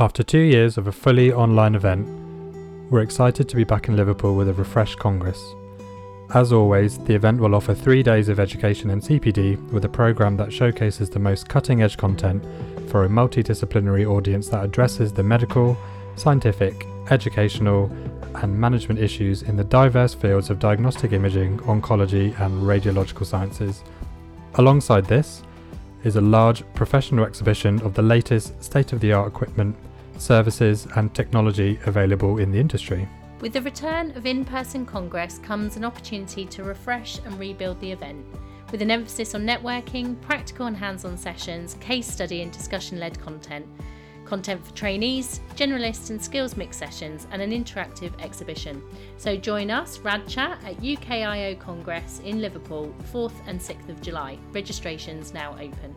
[0.00, 2.08] After two years of a fully online event,
[2.90, 5.54] we're excited to be back in Liverpool with a refreshed Congress.
[6.34, 10.36] As always, the event will offer three days of education in CPD with a programme
[10.38, 12.44] that showcases the most cutting edge content
[12.88, 15.76] for a multidisciplinary audience that addresses the medical,
[16.16, 17.84] scientific, educational,
[18.42, 23.84] and management issues in the diverse fields of diagnostic imaging, oncology, and radiological sciences.
[24.56, 25.44] Alongside this
[26.04, 29.74] is a large professional exhibition of the latest state of the art equipment,
[30.18, 33.08] services, and technology available in the industry.
[33.40, 37.90] With the return of in person Congress comes an opportunity to refresh and rebuild the
[37.90, 38.24] event,
[38.70, 43.20] with an emphasis on networking, practical and hands on sessions, case study, and discussion led
[43.20, 43.66] content,
[44.34, 48.82] content for trainees, generalist and skills mix sessions, and an interactive exhibition.
[49.16, 54.36] So join us, RadChat, at UKIO Congress in Liverpool, 4th and 6th of July.
[54.50, 55.94] Registrations now open.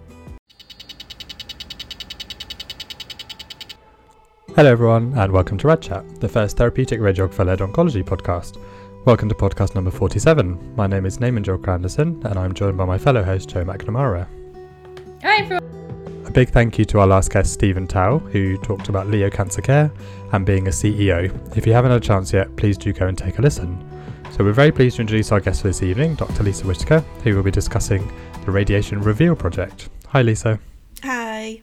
[4.55, 8.63] Hello, everyone, and welcome to Rad Chat, the first therapeutic radiographer led oncology podcast.
[9.05, 10.75] Welcome to podcast number 47.
[10.75, 14.27] My name is Naman Julka Anderson, and I'm joined by my fellow host, Joe McNamara.
[15.23, 15.86] Hi, everyone.
[16.27, 19.61] A big thank you to our last guest, Stephen Towe, who talked about Leo Cancer
[19.61, 19.89] Care
[20.33, 21.31] and being a CEO.
[21.55, 23.81] If you haven't had a chance yet, please do go and take a listen.
[24.31, 26.43] So, we're very pleased to introduce our guest for this evening, Dr.
[26.43, 28.11] Lisa Whitaker, who will be discussing
[28.43, 29.87] the Radiation Reveal project.
[30.09, 30.59] Hi, Lisa.
[31.03, 31.61] Hi.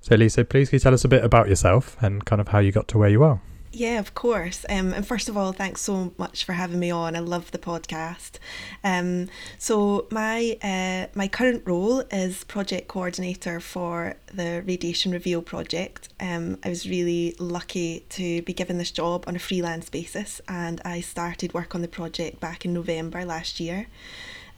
[0.00, 2.60] So, Lisa, please can you tell us a bit about yourself and kind of how
[2.60, 3.40] you got to where you are?
[3.76, 4.64] Yeah, of course.
[4.70, 7.14] Um, and first of all, thanks so much for having me on.
[7.14, 8.38] I love the podcast.
[8.82, 16.08] Um, so my uh, my current role is project coordinator for the Radiation Reveal project.
[16.20, 20.80] Um, I was really lucky to be given this job on a freelance basis, and
[20.82, 23.88] I started work on the project back in November last year.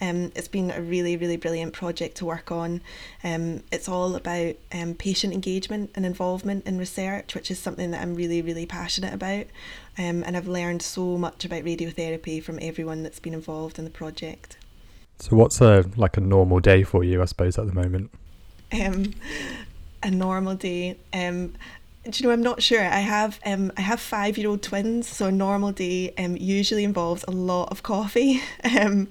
[0.00, 2.80] Um, it's been a really, really brilliant project to work on.
[3.24, 8.00] Um, it's all about um, patient engagement and involvement in research, which is something that
[8.00, 9.46] I'm really, really passionate about.
[9.98, 13.90] Um, and I've learned so much about radiotherapy from everyone that's been involved in the
[13.90, 14.56] project.
[15.18, 18.10] So, what's a like a normal day for you, I suppose, at the moment?
[18.72, 19.14] Um,
[20.02, 20.96] a normal day.
[21.12, 21.54] Um,
[22.04, 22.80] do you know I'm not sure.
[22.80, 26.84] I have um I have five year old twins, so a normal day um usually
[26.84, 28.42] involves a lot of coffee.
[28.78, 29.08] Um,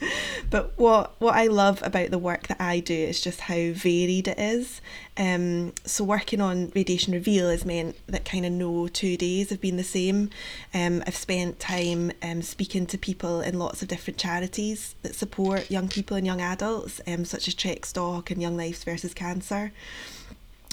[0.49, 4.27] but what what I love about the work that I do is just how varied
[4.27, 4.81] it is.
[5.17, 9.59] Um, so working on Radiation Reveal has meant that kind of no two days have
[9.59, 10.29] been the same.
[10.73, 15.71] Um, I've spent time um, speaking to people in lots of different charities that support
[15.71, 19.71] young people and young adults, um, such as Trekstock and Young Lives versus Cancer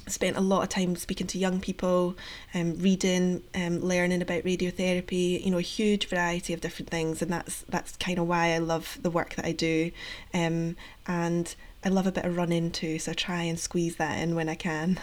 [0.06, 2.16] spent a lot of time speaking to young people,
[2.54, 5.44] um, reading, um, learning about radiotherapy.
[5.44, 8.58] You know, a huge variety of different things, and that's that's kind of why I
[8.58, 9.90] love the work that I do.
[10.32, 10.76] Um,
[11.06, 11.54] and
[11.84, 14.48] I love a bit of running too, so I try and squeeze that in when
[14.48, 14.98] I can.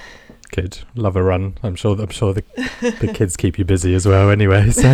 [0.51, 1.57] Good, love a run.
[1.61, 1.95] I'm sure.
[1.95, 2.43] That I'm sure the
[2.99, 4.29] the kids keep you busy as well.
[4.29, 4.89] Anyway, so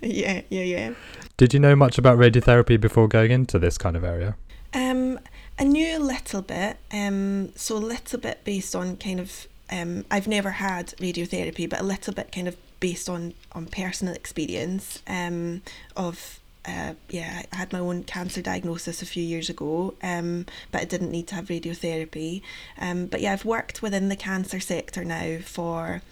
[0.00, 0.94] yeah, yeah, yeah.
[1.36, 4.36] Did you know much about radiotherapy before going into this kind of area?
[4.74, 5.18] Um,
[5.62, 9.46] I knew a little bit, um, so a little bit based on kind of.
[9.70, 14.12] Um, I've never had radiotherapy, but a little bit kind of based on on personal
[14.12, 15.00] experience.
[15.06, 15.62] Um,
[15.96, 20.80] of uh, yeah, I had my own cancer diagnosis a few years ago, um, but
[20.80, 22.42] I didn't need to have radiotherapy.
[22.80, 26.02] Um, but yeah, I've worked within the cancer sector now for,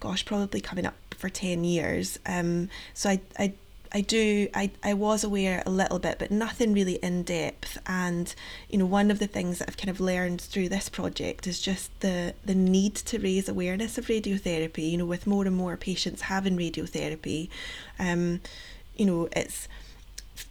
[0.00, 2.18] gosh, probably coming up for ten years.
[2.26, 3.54] Um, so I I
[3.94, 7.78] I do I, I was aware a little bit but nothing really in depth.
[7.86, 8.34] And
[8.68, 11.60] you know one of the things that I've kind of learned through this project is
[11.60, 15.76] just the the need to raise awareness of radiotherapy you know with more and more
[15.76, 17.48] patients having radiotherapy.
[17.98, 18.40] Um
[18.96, 19.68] you know it's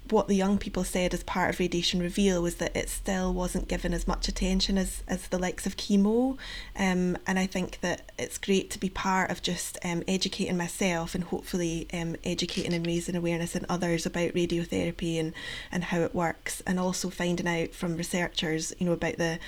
[0.10, 3.68] what the young people said as part of Radiation Reveal was that it still wasn't
[3.68, 6.38] given as much attention as, as the likes of chemo.
[6.76, 11.16] Um, and I think that it's great to be part of just um, educating myself
[11.16, 15.34] and hopefully um, educating and raising awareness in others about radiotherapy and,
[15.72, 16.62] and how it works.
[16.68, 19.40] And also finding out from researchers, you know, about the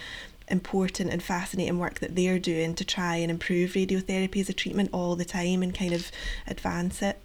[0.49, 4.89] important and fascinating work that they're doing to try and improve radiotherapy as a treatment
[4.93, 6.11] all the time and kind of
[6.47, 7.19] advance it.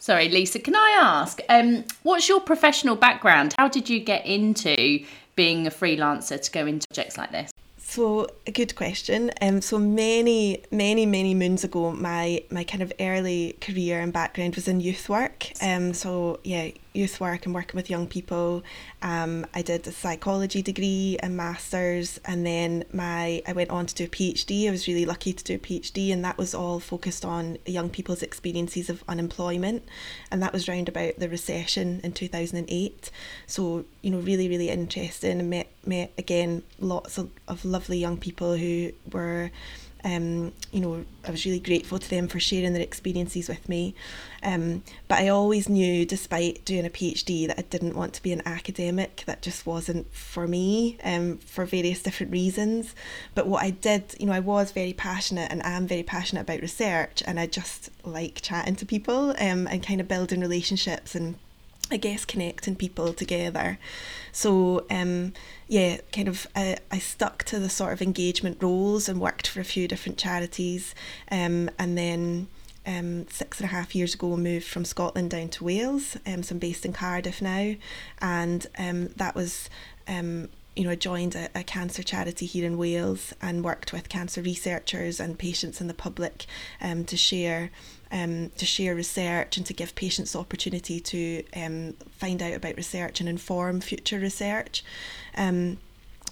[0.00, 3.54] Sorry, Lisa, can I ask, um, what's your professional background?
[3.58, 5.04] How did you get into
[5.36, 7.50] being a freelancer to go into projects like this?
[7.76, 9.30] So a good question.
[9.42, 14.54] Um, so many, many, many moons ago, my my kind of early career and background
[14.54, 15.48] was in youth work.
[15.60, 18.62] Um, so yeah, youth work and working with young people.
[19.02, 23.94] Um, I did a psychology degree and masters, and then my I went on to
[23.94, 24.66] do a PhD.
[24.66, 27.90] I was really lucky to do a PhD, and that was all focused on young
[27.90, 29.84] people's experiences of unemployment,
[30.30, 33.10] and that was round about the recession in two thousand and eight.
[33.46, 38.16] So you know, really, really interesting, and met met again lots of, of lovely young
[38.16, 39.50] people who were
[40.04, 43.94] Um, you know, I was really grateful to them for sharing their experiences with me.
[44.42, 48.32] Um, but I always knew, despite doing a PhD, that I didn't want to be
[48.32, 49.24] an academic.
[49.26, 52.94] That just wasn't for me um, for various different reasons.
[53.34, 56.60] But what I did, you know, I was very passionate and am very passionate about
[56.60, 61.36] research, and I just like chatting to people um, and kind of building relationships and
[61.90, 63.78] I guess connecting people together.
[64.32, 65.32] So um,
[65.68, 69.60] yeah, kind of I, I stuck to the sort of engagement roles and worked for
[69.60, 70.94] a few different charities,
[71.30, 72.48] um, and then.
[72.86, 76.16] Um, six and a half years ago, moved from Scotland down to Wales.
[76.26, 77.74] Um, so I'm based in Cardiff now,
[78.22, 79.68] and um, that was
[80.08, 84.08] um, you know, I joined a, a, cancer charity here in Wales and worked with
[84.08, 86.46] cancer researchers and patients and the public
[86.80, 87.70] um, to share
[88.12, 92.76] um, to share research and to give patients the opportunity to um, find out about
[92.76, 94.84] research and inform future research.
[95.36, 95.78] Um,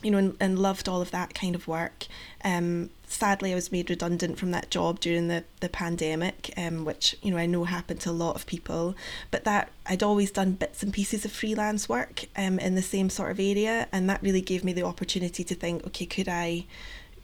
[0.02, 2.06] you know, and, and loved all of that kind of work.
[2.44, 7.16] Um, sadly, I was made redundant from that job during the, the pandemic, um, which,
[7.22, 8.94] you know, I know happened to a lot of people.
[9.30, 13.10] But that I'd always done bits and pieces of freelance work um, in the same
[13.10, 13.88] sort of area.
[13.90, 16.66] And that really gave me the opportunity to think, okay, could I,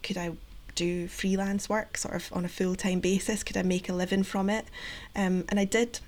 [0.02, 0.32] could I
[0.74, 3.42] do freelance work sort of on a full time basis?
[3.42, 4.66] Could I make a living from it?
[5.14, 6.00] Um, and I did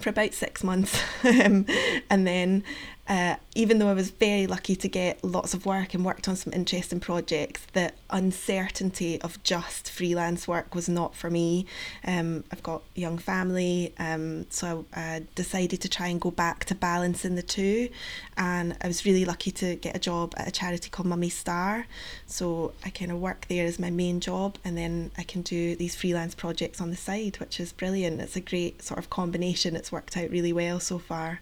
[0.00, 1.00] for about six months.
[1.24, 1.66] um,
[2.10, 2.64] and then
[3.08, 6.36] uh, even though I was very lucky to get lots of work and worked on
[6.36, 11.64] some interesting projects, the uncertainty of just freelance work was not for me.
[12.04, 16.30] Um, I've got a young family, um, so I uh, decided to try and go
[16.30, 17.88] back to balancing the two.
[18.36, 21.86] And I was really lucky to get a job at a charity called Mummy Star.
[22.26, 25.74] So I kind of work there as my main job, and then I can do
[25.76, 28.20] these freelance projects on the side, which is brilliant.
[28.20, 29.76] It's a great sort of combination.
[29.76, 31.40] It's worked out really well so far.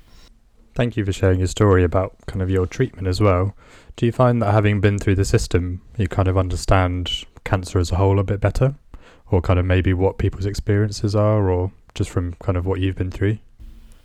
[0.77, 3.57] Thank you for sharing your story about kind of your treatment as well.
[3.97, 7.91] Do you find that having been through the system, you kind of understand cancer as
[7.93, 8.75] a whole a bit better?
[9.31, 12.97] Or kind of maybe what people's experiences are, or just from kind of what you've
[12.97, 13.39] been through?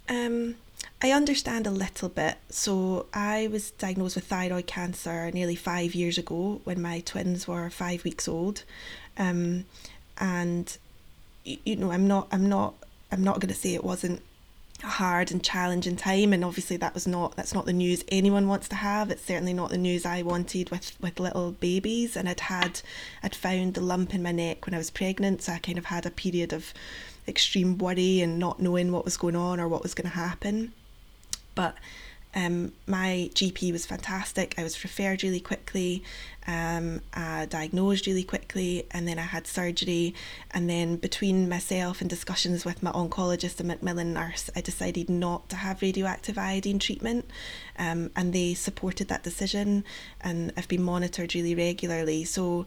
[0.08, 0.56] Um,
[1.02, 2.38] I understand a little bit.
[2.50, 7.70] So I was diagnosed with thyroid cancer nearly five years ago when my twins were
[7.70, 8.64] five weeks old.
[9.18, 9.66] Um,
[10.18, 10.78] and
[11.44, 12.76] you know, I'm not, I'm not,
[13.12, 14.22] I'm not going to say it wasn't
[14.82, 18.68] hard and challenging time and obviously that was not that's not the news anyone wants
[18.70, 19.10] to have.
[19.10, 22.82] It's certainly not the news I wanted with with little babies and I'd had
[23.24, 25.86] I'd found the lump in my neck when I was pregnant so I kind of
[25.86, 26.74] had a period of
[27.28, 30.74] extreme worry and not knowing what was going on or what was going to happen.
[31.56, 31.76] But
[32.34, 34.56] um, my GP was fantastic.
[34.58, 36.04] I was referred really quickly,
[36.48, 40.16] um, uh, diagnosed really quickly, and then I had surgery.
[40.52, 45.50] And then between myself and discussions with my oncologist and Macmillan nurse, I decided not
[45.50, 47.30] to have radioactive iodine treatment,
[47.78, 49.84] um, and they supported that decision.
[50.22, 52.24] And I've been monitored really regularly.
[52.24, 52.66] So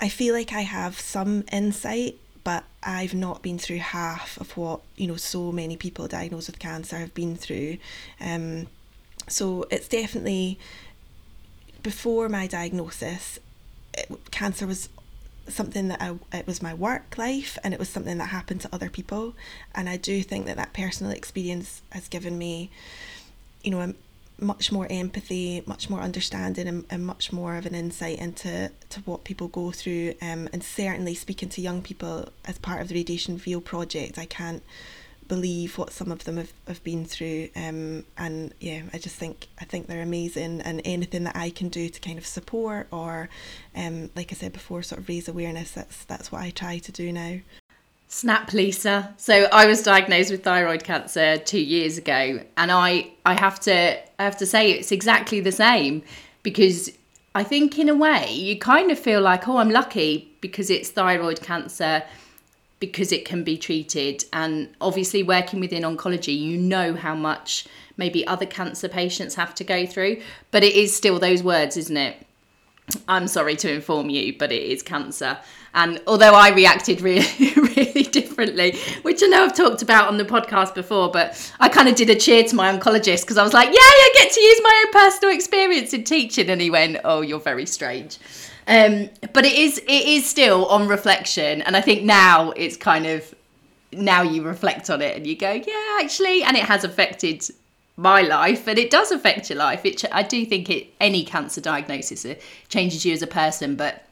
[0.00, 4.80] I feel like I have some insight but I've not been through half of what
[4.96, 7.76] you know so many people diagnosed with cancer have been through.
[8.22, 8.68] Um,
[9.28, 10.58] so it's definitely
[11.82, 13.38] before my diagnosis,
[13.92, 14.88] it, cancer was
[15.46, 18.70] something that I it was my work life and it was something that happened to
[18.72, 19.34] other people,
[19.74, 22.70] and I do think that that personal experience has given me,
[23.62, 23.92] you know,
[24.40, 29.00] much more empathy, much more understanding, and, and much more of an insight into to
[29.00, 30.14] what people go through.
[30.22, 34.26] Um, and certainly speaking to young people as part of the Radiation Reveal project, I
[34.26, 34.62] can't
[35.26, 37.50] believe what some of them have, have been through.
[37.54, 41.68] Um, and yeah, I just think I think they're amazing, and anything that I can
[41.68, 43.28] do to kind of support or,
[43.76, 45.72] um, like I said before, sort of raise awareness.
[45.72, 47.40] That's that's what I try to do now.
[48.10, 49.14] Snap, Lisa.
[49.18, 53.98] So I was diagnosed with thyroid cancer two years ago, and I I have to
[54.18, 56.02] I have to say it's exactly the same
[56.42, 56.90] because
[57.34, 60.90] I think in a way you kind of feel like oh I'm lucky because it's
[60.90, 62.02] thyroid cancer
[62.80, 68.26] because it can be treated and obviously working within oncology you know how much maybe
[68.26, 70.22] other cancer patients have to go through
[70.52, 72.24] but it is still those words isn't it
[73.06, 75.38] I'm sorry to inform you, but it is cancer.
[75.74, 80.24] And although I reacted really, really differently, which I know I've talked about on the
[80.24, 83.52] podcast before, but I kind of did a cheer to my oncologist because I was
[83.52, 86.48] like, yeah, I get to use my own personal experience in teaching.
[86.50, 88.18] And he went, oh, you're very strange.
[88.66, 91.62] Um, but it is, it is still on reflection.
[91.62, 93.34] And I think now it's kind of,
[93.92, 97.48] now you reflect on it and you go, yeah, actually, and it has affected
[97.98, 101.60] my life and it does affect your life it i do think it any cancer
[101.60, 102.24] diagnosis
[102.68, 104.07] changes you as a person but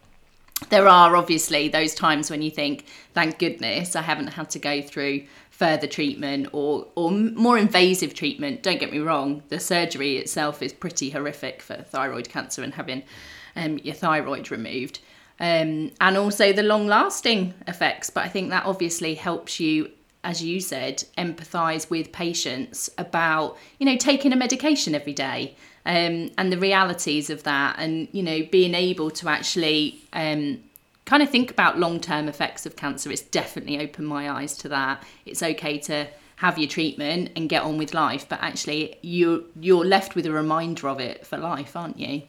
[0.71, 4.81] there are obviously those times when you think thank goodness i haven't had to go
[4.81, 10.63] through further treatment or or more invasive treatment don't get me wrong the surgery itself
[10.63, 13.03] is pretty horrific for thyroid cancer and having
[13.55, 15.01] um, your thyroid removed
[15.39, 18.11] um, and also the long lasting effects.
[18.11, 19.91] But I think that obviously helps you,
[20.25, 25.55] as you said, empathize with patients about, you know, taking a medication every day.
[25.87, 30.59] Um, and the realities of that, and you know, being able to actually um,
[31.05, 34.69] kind of think about long term effects of cancer, it's definitely opened my eyes to
[34.69, 35.03] that.
[35.25, 39.85] It's okay to have your treatment and get on with life, but actually, you you're
[39.85, 42.23] left with a reminder of it for life, aren't you?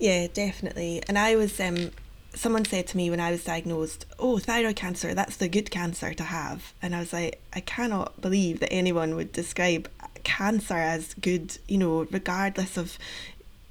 [0.00, 1.00] Yeah, definitely.
[1.08, 1.92] And I was um
[2.34, 6.12] someone said to me when I was diagnosed, "Oh, thyroid cancer, that's the good cancer
[6.12, 9.88] to have." And I was like, I cannot believe that anyone would describe
[10.24, 12.98] cancer as good, you know, regardless of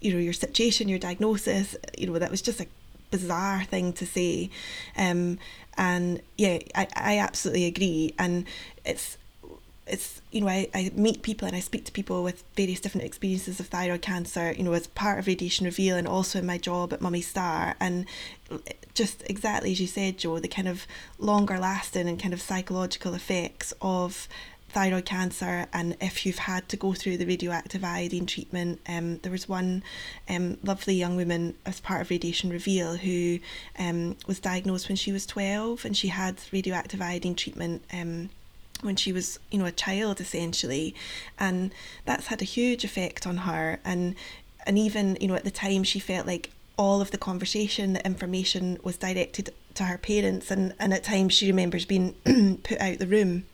[0.01, 2.67] you know your situation, your diagnosis, you know, that was just a
[3.12, 4.50] bizarre thing to say.
[4.98, 5.39] Um
[5.77, 8.13] and yeah, I, I absolutely agree.
[8.19, 8.45] And
[8.86, 9.17] it's
[9.86, 13.05] it's you know I, I meet people and I speak to people with various different
[13.05, 16.57] experiences of thyroid cancer you know as part of radiation reveal and also in my
[16.57, 18.05] job at Mummy Star and
[18.93, 20.88] just exactly as you said Joe the kind of
[21.19, 24.27] longer lasting and kind of psychological effects of
[24.74, 29.32] thyroid cancer and if you've had to go through the radioactive iodine treatment um, there
[29.32, 29.84] was one
[30.30, 33.39] um, lovely young woman as part of radiation reveal who
[33.80, 38.30] um, was diagnosed when she was 12 and she had radioactive iodine treatment um,
[38.84, 40.94] when she was, you know, a child essentially,
[41.39, 41.74] and
[42.06, 43.80] that's had a huge effect on her.
[43.84, 44.15] And
[44.65, 48.06] and even, you know, at the time she felt like all of the conversation, the
[48.06, 52.13] information was directed to her parents, and and at times she remembers being
[52.63, 53.46] put out the room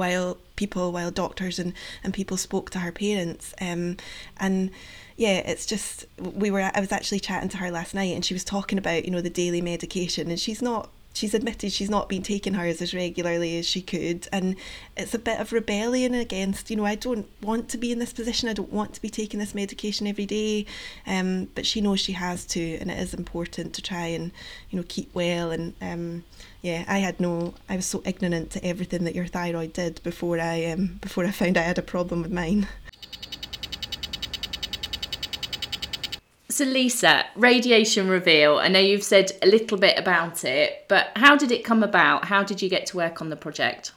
[0.00, 3.98] while people, while doctors and and people spoke to her parents, um,
[4.38, 4.70] and
[5.16, 6.70] yeah, it's just we were.
[6.74, 9.20] I was actually chatting to her last night, and she was talking about you know
[9.20, 13.58] the daily medication, and she's not she's admitted she's not been taking hers as regularly
[13.58, 14.54] as she could and
[14.96, 18.12] it's a bit of rebellion against you know i don't want to be in this
[18.12, 20.64] position i don't want to be taking this medication every day
[21.08, 24.30] um, but she knows she has to and it is important to try and
[24.70, 26.22] you know keep well and um,
[26.62, 30.38] yeah i had no i was so ignorant to everything that your thyroid did before
[30.40, 32.66] i um, before i found i had a problem with mine
[36.60, 38.58] So, Lisa, radiation reveal.
[38.58, 42.26] I know you've said a little bit about it, but how did it come about?
[42.26, 43.92] How did you get to work on the project?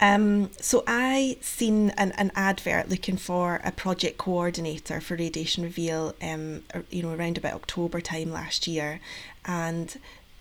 [0.00, 6.14] Um, so I seen an, an advert looking for a project coordinator for Radiation Reveal,
[6.22, 9.00] um, you know, around about October time last year,
[9.44, 9.98] and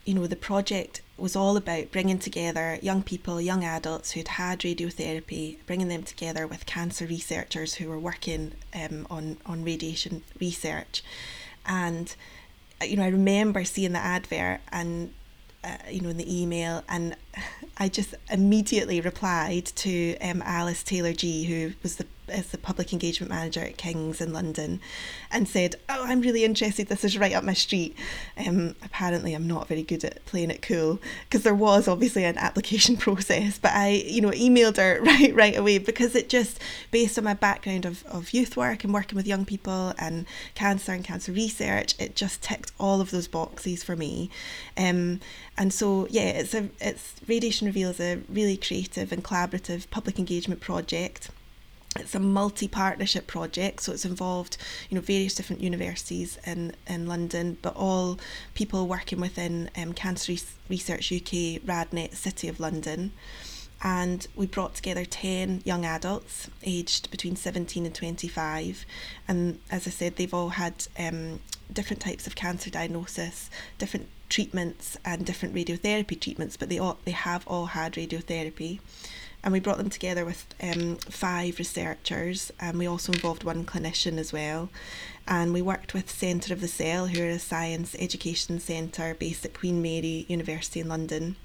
[0.07, 4.59] you know the project was all about bringing together young people, young adults who'd had
[4.59, 11.03] radiotherapy, bringing them together with cancer researchers who were working um, on on radiation research,
[11.65, 12.15] and
[12.81, 15.13] uh, you know I remember seeing the advert and
[15.61, 17.17] uh, you know in the email and
[17.77, 22.93] I just immediately replied to um, Alice Taylor Gee who was the as the public
[22.93, 24.79] engagement manager at King's in London
[25.31, 26.87] and said, Oh, I'm really interested.
[26.87, 27.95] This is right up my street.
[28.37, 32.37] Um, apparently, I'm not very good at playing it cool because there was obviously an
[32.37, 36.59] application process, but I, you know, emailed her right right away because it just,
[36.91, 40.93] based on my background of, of youth work and working with young people and cancer
[40.93, 44.29] and cancer research, it just ticked all of those boxes for me.
[44.77, 45.19] Um,
[45.57, 50.19] and so, yeah, it's a it's Radiation Reveal is a really creative and collaborative public
[50.19, 51.29] engagement project
[52.01, 54.57] it's a multi-partnership project so it's involved
[54.89, 58.19] you know various different universities in in London but all
[58.53, 60.33] people working within um, Cancer
[60.69, 63.11] Research UK RadNet City of London.
[63.83, 68.85] And we brought together 10 young adults aged between 17 and 25
[69.27, 71.39] and as I said they've all had um,
[71.71, 77.11] different types of cancer diagnosis different treatments and different radiotherapy treatments but they all they
[77.11, 78.79] have all had radiotherapy
[79.47, 84.17] and we brought them together with um, five researchers and we also involved one clinician
[84.17, 84.69] as well.
[85.25, 89.45] And we worked with Centre of the Cell who are a science education centre based
[89.45, 91.37] at Queen Mary University in London.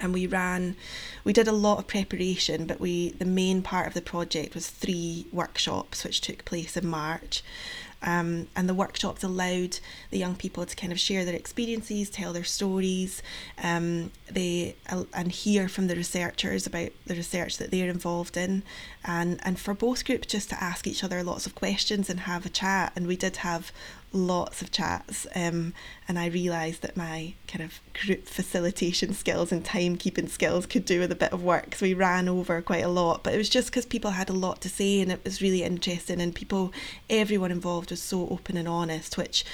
[0.00, 0.74] And we ran
[1.22, 4.68] we did a lot of preparation but we the main part of the project was
[4.70, 7.42] three workshops which took place in March
[8.02, 9.78] um, and the workshops allowed
[10.10, 13.22] the young people to kind of share their experiences, tell their stories,
[13.62, 18.62] um, they uh, and hear from the researchers about the research that they're involved in,
[19.04, 22.46] and and for both groups just to ask each other lots of questions and have
[22.46, 22.92] a chat.
[22.94, 23.72] And we did have
[24.12, 25.74] lots of chats um,
[26.06, 31.00] and I realised that my kind of group facilitation skills and timekeeping skills could do
[31.00, 33.50] with a bit of work so we ran over quite a lot but it was
[33.50, 36.72] just because people had a lot to say and it was really interesting and people
[37.10, 39.44] everyone involved was so open and honest which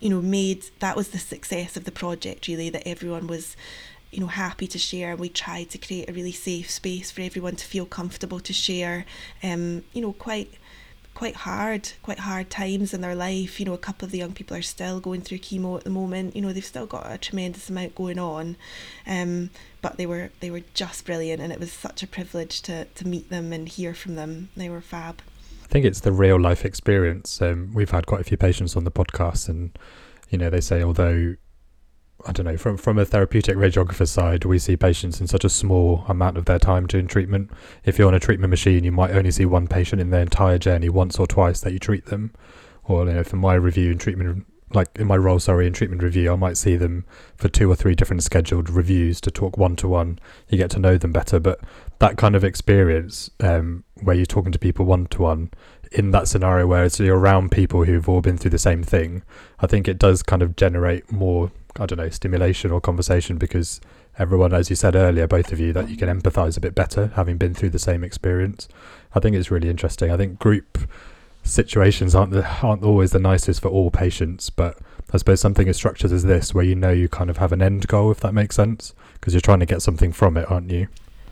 [0.00, 3.56] you know made that was the success of the project really that everyone was
[4.10, 7.20] you know happy to share and we tried to create a really safe space for
[7.20, 9.04] everyone to feel comfortable to share
[9.42, 10.54] um you know quite
[11.18, 13.58] quite hard, quite hard times in their life.
[13.58, 15.90] You know, a couple of the young people are still going through chemo at the
[15.90, 16.36] moment.
[16.36, 18.54] You know, they've still got a tremendous amount going on,
[19.04, 19.50] um,
[19.82, 23.08] but they were they were just brilliant, and it was such a privilege to to
[23.08, 24.50] meet them and hear from them.
[24.56, 25.20] They were fab.
[25.64, 27.42] I think it's the real life experience.
[27.42, 29.76] Um, we've had quite a few patients on the podcast, and
[30.30, 31.34] you know, they say although
[32.26, 35.48] I don't know, from from a therapeutic radiographer side, we see patients in such a
[35.48, 37.50] small amount of their time during treatment.
[37.84, 40.58] If you're on a treatment machine, you might only see one patient in their entire
[40.58, 42.32] journey once or twice that you treat them.
[42.84, 46.02] Or you know, for my review in treatment, like in my role, sorry, in treatment
[46.02, 47.04] review, I might see them
[47.36, 50.18] for two or three different scheduled reviews to talk one to one.
[50.48, 51.60] You get to know them better, but
[52.00, 55.50] that kind of experience um, where you're talking to people one to one
[55.92, 59.22] in that scenario where it's you're around people who've all been through the same thing,
[59.60, 63.80] I think it does kind of generate more I don't know, stimulation or conversation because
[64.18, 67.12] everyone, as you said earlier, both of you, that you can empathise a bit better
[67.14, 68.68] having been through the same experience.
[69.14, 70.10] I think it's really interesting.
[70.10, 70.78] I think group
[71.44, 74.78] situations aren't the, aren't always the nicest for all patients, but
[75.12, 77.62] I suppose something as structured as this, where you know you kind of have an
[77.62, 80.70] end goal, if that makes sense, because you're trying to get something from it, aren't
[80.70, 80.88] you?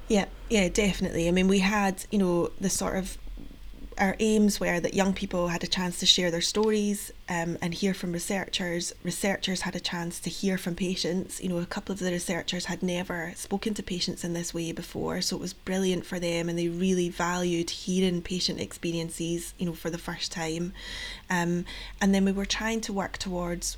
[0.09, 1.29] Yeah, yeah, definitely.
[1.29, 3.19] I mean, we had, you know, the sort of
[3.99, 7.73] our aims were that young people had a chance to share their stories um, and
[7.73, 8.95] hear from researchers.
[9.03, 11.43] Researchers had a chance to hear from patients.
[11.43, 14.73] You know, a couple of the researchers had never spoken to patients in this way
[14.73, 19.55] before, so it was brilliant for them, and they really valued hearing patient experiences.
[19.59, 20.73] You know, for the first time,
[21.31, 21.65] um,
[22.01, 23.77] and then we were trying to work towards: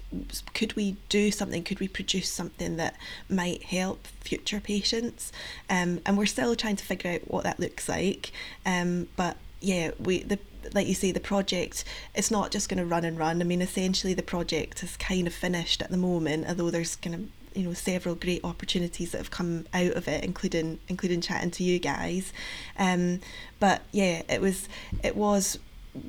[0.53, 1.63] could we do something?
[1.63, 2.97] Could we produce something that
[3.29, 5.33] might help future patients?
[5.71, 8.33] Um, and we're still trying to figure out what that looks like.
[8.67, 10.39] Um, but yeah, we the
[10.75, 11.85] like you say, the project
[12.15, 13.41] it's not just going to run and run.
[13.41, 17.15] I mean, essentially, the project is kind of finished at the moment, although there's kind
[17.15, 21.51] of you know several great opportunities that have come out of it, including including chatting
[21.53, 22.33] to you guys.
[22.79, 23.21] Um,
[23.61, 24.69] but yeah, it was
[25.03, 25.59] it was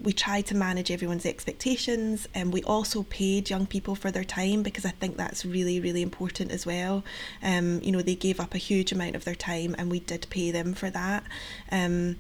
[0.04, 4.62] we tried to manage everyone's expectations and we also paid young people for their time
[4.62, 7.04] because I think that's really really important as well
[7.42, 10.28] um, you know they gave up a huge amount of their time and we did
[10.30, 11.24] pay them for that
[11.72, 12.18] um,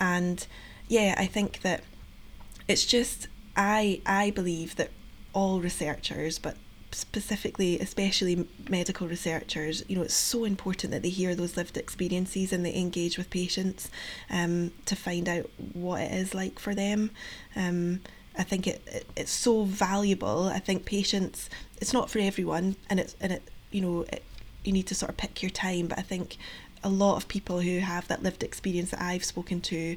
[0.00, 0.46] and
[0.92, 1.82] yeah, I think that
[2.68, 4.90] it's just I I believe that
[5.32, 6.56] all researchers, but
[6.90, 12.52] specifically especially medical researchers you know it's so important that they hear those lived experiences
[12.52, 13.90] and they engage with patients
[14.28, 17.10] um, to find out what it is like for them.
[17.56, 18.02] Um,
[18.36, 20.48] I think it, it it's so valuable.
[20.48, 21.48] I think patients
[21.80, 24.22] it's not for everyone and it's and it you know it,
[24.62, 26.36] you need to sort of pick your time but I think
[26.84, 29.96] a lot of people who have that lived experience that I've spoken to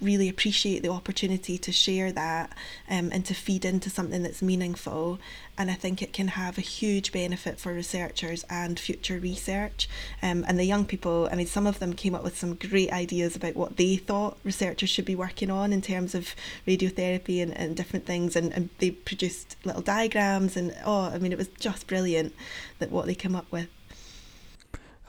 [0.00, 2.56] really appreciate the opportunity to share that
[2.90, 5.18] um, and to feed into something that's meaningful.
[5.56, 9.88] And I think it can have a huge benefit for researchers and future research.
[10.22, 12.92] Um, and the young people, I mean, some of them came up with some great
[12.92, 16.34] ideas about what they thought researchers should be working on in terms of
[16.66, 18.36] radiotherapy and, and different things.
[18.36, 20.56] And, and they produced little diagrams.
[20.56, 22.34] And oh, I mean, it was just brilliant
[22.78, 23.68] that what they came up with.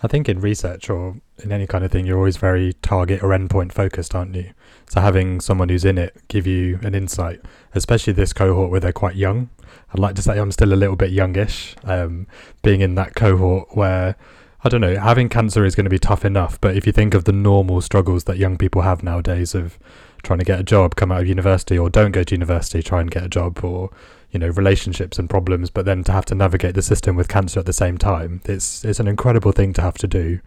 [0.01, 3.29] I think in research or in any kind of thing, you're always very target or
[3.29, 4.51] endpoint focused, aren't you?
[4.89, 7.41] So having someone who's in it give you an insight,
[7.73, 9.49] especially this cohort where they're quite young.
[9.93, 12.27] I'd like to say I'm still a little bit youngish, um,
[12.63, 14.15] being in that cohort where
[14.62, 16.59] I don't know, having cancer is going to be tough enough.
[16.59, 19.79] But if you think of the normal struggles that young people have nowadays of
[20.21, 22.99] trying to get a job, come out of university, or don't go to university, try
[22.99, 23.89] and get a job, or
[24.31, 27.59] you know relationships and problems but then to have to navigate the system with cancer
[27.59, 30.39] at the same time it's it's an incredible thing to have to do.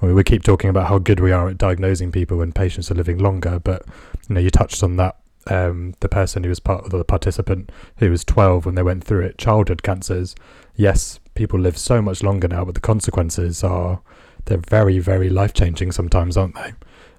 [0.00, 2.90] I mean, we keep talking about how good we are at diagnosing people when patients
[2.90, 3.84] are living longer but
[4.28, 5.16] you know you touched on that
[5.48, 9.04] um, the person who was part of the participant who was 12 when they went
[9.04, 10.34] through it childhood cancers.
[10.74, 14.00] Yes people live so much longer now but the consequences are
[14.46, 16.72] they're very very life changing sometimes aren't they?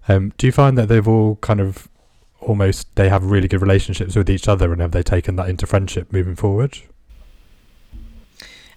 [0.07, 1.87] Um, do you find that they've all kind of
[2.47, 5.67] almost they have really good relationships with each other and have they taken that into
[5.67, 6.79] friendship moving forward?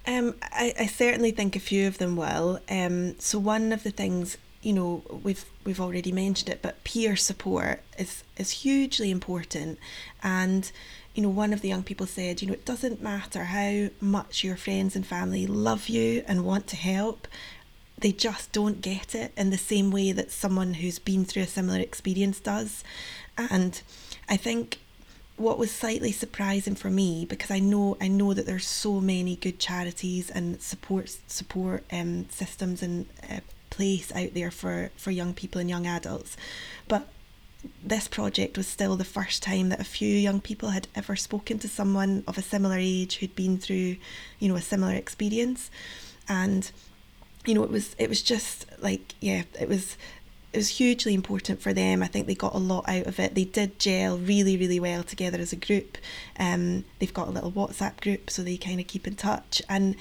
[0.06, 2.60] Um, I, I certainly think a few of them will.
[2.68, 7.16] Um, so one of the things you know we've we've already mentioned it, but peer
[7.16, 9.78] support is is hugely important.
[10.22, 10.70] And
[11.14, 14.44] you know, one of the young people said, you know, it doesn't matter how much
[14.44, 17.26] your friends and family love you and want to help,
[18.00, 21.46] they just don't get it in the same way that someone who's been through a
[21.46, 22.82] similar experience does.
[23.36, 23.80] And
[24.28, 24.78] I think
[25.36, 29.36] what was slightly surprising for me because I know I know that there's so many
[29.36, 35.32] good charities and support support um, systems in uh, place out there for for young
[35.32, 36.36] people and young adults,
[36.88, 37.08] but
[37.82, 41.58] this project was still the first time that a few young people had ever spoken
[41.58, 43.96] to someone of a similar age who'd been through,
[44.38, 45.70] you know, a similar experience,
[46.28, 46.70] and
[47.46, 49.96] you know it was it was just like yeah it was
[50.52, 52.02] it was hugely important for them.
[52.02, 53.34] I think they got a lot out of it.
[53.34, 55.96] They did gel really, really well together as a group.
[56.38, 59.62] Um, they've got a little WhatsApp group, so they kind of keep in touch.
[59.68, 59.94] And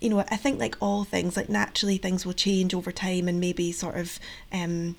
[0.00, 3.40] you know, I think like all things, like naturally things will change over time, and
[3.40, 4.18] maybe sort of.
[4.52, 4.96] Um,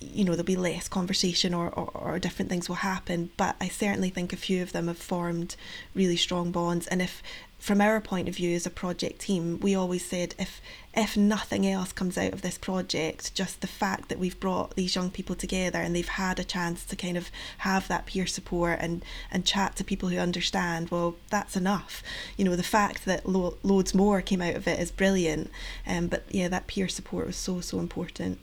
[0.00, 3.68] you know there'll be less conversation or, or, or, different things will happen but i
[3.68, 5.54] certainly think a few of them have formed
[5.94, 7.22] really strong bonds and if
[7.62, 10.60] from our point of view as a project team, we always said if
[10.94, 14.96] if nothing else comes out of this project, just the fact that we've brought these
[14.96, 18.78] young people together and they've had a chance to kind of have that peer support
[18.80, 22.02] and and chat to people who understand, well, that's enough.
[22.36, 25.48] You know, the fact that lo- loads more came out of it is brilliant.
[25.86, 28.40] Um, but yeah, that peer support was so so important.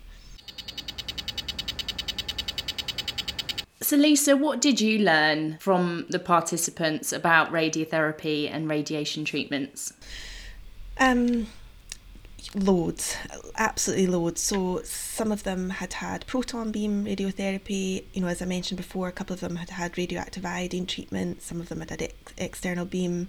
[3.89, 9.93] So, Lisa, what did you learn from the participants about radiotherapy and radiation treatments?
[10.99, 11.47] Um,
[12.53, 13.17] loads,
[13.57, 14.41] absolutely loads.
[14.41, 18.03] So, some of them had had proton beam radiotherapy.
[18.13, 21.41] You know, as I mentioned before, a couple of them had had radioactive iodine treatment.
[21.41, 23.27] Some of them had had ex- external beam,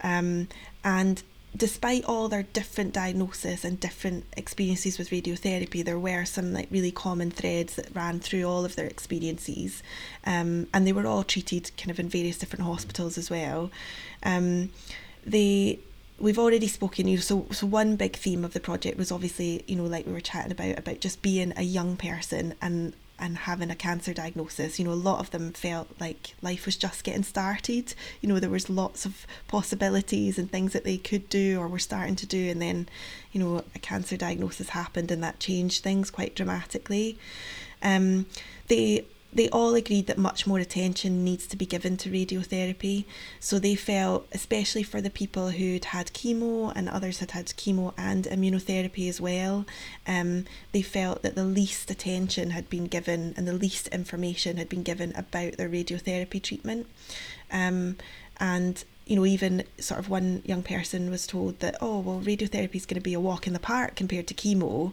[0.00, 0.48] um,
[0.82, 1.22] and
[1.56, 6.92] despite all their different diagnosis and different experiences with radiotherapy, there were some like really
[6.92, 9.82] common threads that ran through all of their experiences,
[10.24, 13.70] um, and they were all treated kind of in various different hospitals as well.
[14.22, 14.70] Um,
[15.26, 15.80] they
[16.18, 19.64] we've already spoken you know so so one big theme of the project was obviously
[19.66, 23.36] you know like we were chatting about about just being a young person and and
[23.36, 27.04] having a cancer diagnosis, you know, a lot of them felt like life was just
[27.04, 27.94] getting started.
[28.20, 31.78] You know, there was lots of possibilities and things that they could do or were
[31.78, 32.88] starting to do, and then,
[33.32, 37.18] you know, a cancer diagnosis happened and that changed things quite dramatically.
[37.82, 38.26] Um,
[38.68, 43.04] they they all agreed that much more attention needs to be given to radiotherapy.
[43.38, 47.94] So they felt, especially for the people who'd had chemo and others had had chemo
[47.96, 49.66] and immunotherapy as well,
[50.06, 54.68] um, they felt that the least attention had been given and the least information had
[54.68, 56.86] been given about their radiotherapy treatment.
[57.52, 57.96] Um,
[58.38, 62.76] and you know, even sort of one young person was told that, oh, well, radiotherapy
[62.76, 64.92] is going to be a walk in the park compared to chemo.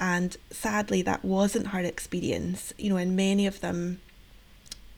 [0.00, 2.74] And sadly, that wasn't her experience.
[2.76, 4.00] You know, and many of them,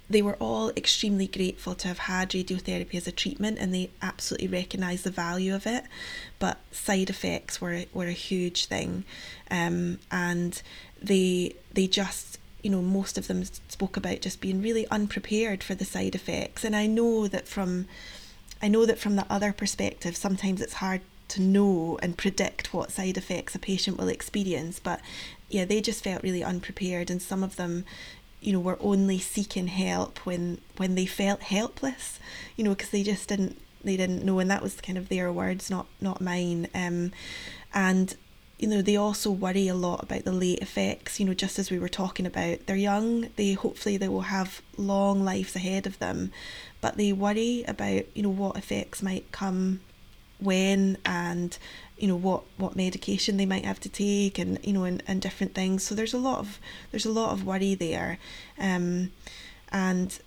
[0.08, 4.48] they were all extremely grateful to have had radiotherapy as a treatment and they absolutely
[4.48, 5.84] recognised the value of it.
[6.38, 9.04] But side effects were, were a huge thing.
[9.50, 10.62] Um, and
[11.02, 15.74] they, they just you know, most of them spoke about just being really unprepared for
[15.74, 16.64] the side effects.
[16.64, 17.88] And I know that from
[18.64, 22.90] I know that from the other perspective, sometimes it's hard to know and predict what
[22.90, 25.02] side effects a patient will experience, but
[25.50, 27.84] yeah, they just felt really unprepared, and some of them,
[28.40, 32.18] you know, were only seeking help when when they felt helpless,
[32.56, 35.30] you know, because they just didn't they didn't know, and that was kind of their
[35.30, 36.68] words, not not mine.
[36.74, 37.12] Um,
[37.74, 38.16] and
[38.64, 41.70] you know they also worry a lot about the late effects you know just as
[41.70, 42.64] we were talking about.
[42.64, 46.32] They're young they hopefully they will have long lives ahead of them
[46.80, 49.80] but they worry about you know what effects might come
[50.40, 51.58] when and
[51.98, 55.20] you know what what medication they might have to take and you know and, and
[55.20, 55.82] different things.
[55.82, 56.58] So there's a lot of
[56.90, 58.18] there's a lot of worry there.
[58.58, 59.12] Um
[59.70, 60.18] and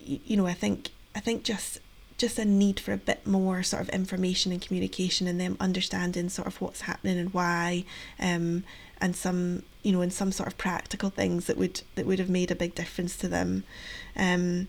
[0.00, 1.80] you know i think i think just
[2.24, 6.30] just a need for a bit more sort of information and communication and them understanding
[6.30, 7.84] sort of what's happening and why
[8.18, 8.64] um
[8.98, 12.30] and some you know and some sort of practical things that would that would have
[12.30, 13.62] made a big difference to them
[14.16, 14.66] um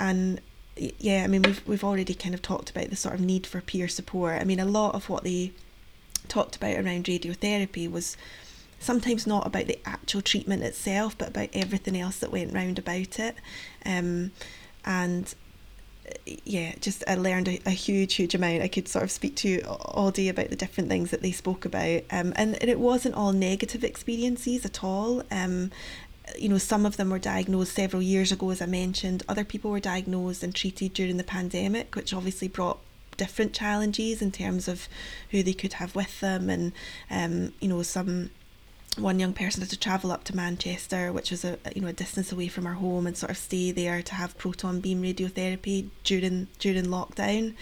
[0.00, 0.40] and
[0.98, 3.60] yeah, I mean we've we've already kind of talked about the sort of need for
[3.60, 4.40] peer support.
[4.40, 5.52] I mean a lot of what they
[6.26, 8.16] talked about around radiotherapy was
[8.80, 13.18] sometimes not about the actual treatment itself, but about everything else that went round about
[13.18, 13.36] it.
[13.84, 14.32] Um,
[14.84, 15.34] and
[16.44, 18.62] yeah, just I learned a, a, huge, huge amount.
[18.62, 21.32] I could sort of speak to you all day about the different things that they
[21.32, 22.02] spoke about.
[22.10, 25.22] Um, and, it wasn't all negative experiences at all.
[25.30, 25.70] Um,
[26.38, 29.22] you know, some of them were diagnosed several years ago, as I mentioned.
[29.28, 32.78] Other people were diagnosed and treated during the pandemic, which obviously brought
[33.16, 34.88] different challenges in terms of
[35.30, 36.72] who they could have with them, and
[37.10, 38.30] um, you know, some
[38.98, 41.92] one young person had to travel up to Manchester, which was a you know a
[41.92, 45.88] distance away from her home, and sort of stay there to have proton beam radiotherapy
[46.02, 47.54] during during lockdown,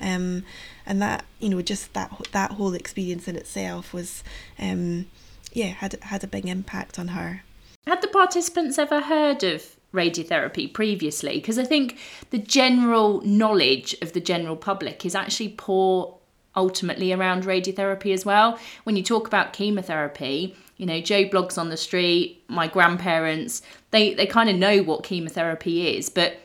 [0.00, 0.44] um,
[0.84, 4.22] and that you know just that that whole experience in itself was,
[4.58, 5.06] um,
[5.52, 7.42] yeah, had had a big impact on her.
[7.86, 11.34] Had the participants ever heard of radiotherapy previously?
[11.36, 11.98] Because I think
[12.30, 16.18] the general knowledge of the general public is actually poor
[16.56, 18.58] ultimately around radiotherapy as well.
[18.84, 24.14] When you talk about chemotherapy, you know, Joe Bloggs on the street, my grandparents, they,
[24.14, 26.36] they kind of know what chemotherapy is, but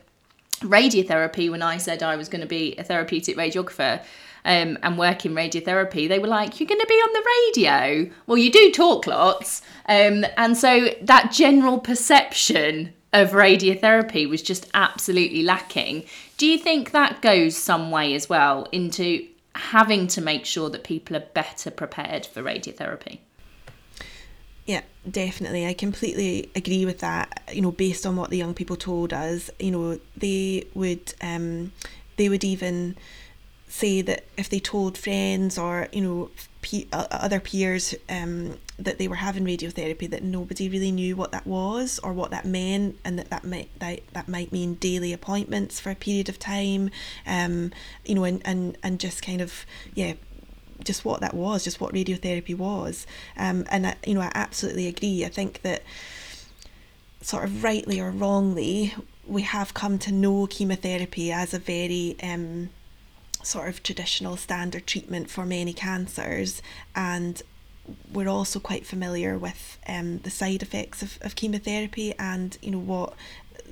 [0.60, 4.04] radiotherapy, when I said I was going to be a therapeutic radiographer,
[4.46, 8.10] um, and work in radiotherapy, they were like, You're going to be on the radio.
[8.26, 9.62] Well, you do talk lots.
[9.88, 16.06] Um, and so that general perception of radiotherapy was just absolutely lacking.
[16.38, 20.84] Do you think that goes some way as well into having to make sure that
[20.84, 23.20] people are better prepared for radiotherapy?
[24.70, 25.66] Yeah, definitely.
[25.66, 27.42] I completely agree with that.
[27.52, 31.72] You know, based on what the young people told us, you know, they would um,
[32.18, 32.96] they would even
[33.68, 36.30] say that if they told friends or you know
[36.62, 41.48] pe- other peers um, that they were having radiotherapy that nobody really knew what that
[41.48, 45.80] was or what that meant and that that might that, that might mean daily appointments
[45.80, 46.92] for a period of time
[47.26, 47.72] um,
[48.06, 50.14] you know and, and and just kind of yeah
[50.84, 53.06] just what that was just what radiotherapy was.
[53.38, 55.26] Um, and I, you know I absolutely agree.
[55.26, 55.84] I think that
[57.22, 58.94] sort of rightly or wrongly
[59.28, 62.70] we have come to know chemotherapy as a very um,
[63.44, 66.62] sort of traditional standard treatment for many cancers.
[66.96, 67.42] And
[68.12, 72.80] we're also quite familiar with um, the side effects of, of chemotherapy and you know
[72.80, 73.14] what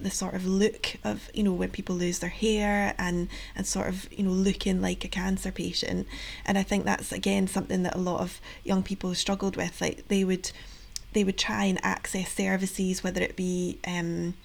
[0.04, 3.88] the sort of look of you know when people lose their hair and and sort
[3.88, 6.08] of you know looking like a cancer patient.
[6.46, 9.80] And I think that's again something that a lot of young people struggled with.
[9.82, 10.52] Like they would
[11.14, 14.36] they would try and access services whether it be um,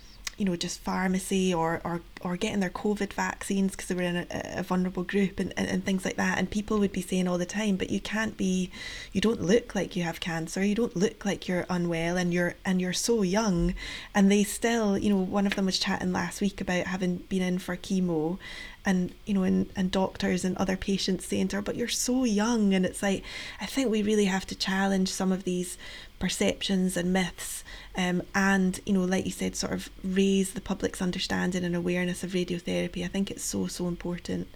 [0.43, 4.17] you know just pharmacy or or, or getting their covid vaccines because they were in
[4.17, 4.27] a,
[4.57, 6.37] a vulnerable group and, and, and things like that.
[6.37, 8.69] And people would be saying all the time but you can't be
[9.13, 10.65] you don't look like you have cancer.
[10.65, 13.77] You don't look like you're unwell and you're and you're so young.
[14.17, 17.43] And they still you know one of them was chatting last week about having been
[17.43, 18.39] in for chemo
[18.85, 22.25] and you know and, and doctors and other patients saying to her but you're so
[22.25, 22.75] young.
[22.75, 23.23] And it's like
[23.61, 25.79] i think we really have to challenge some of these
[26.23, 27.65] perceptions and myths
[27.97, 32.23] um, and you know like you said sort of raise the public's understanding and awareness
[32.23, 33.05] of radiotherapy.
[33.05, 34.47] I think it's so so important.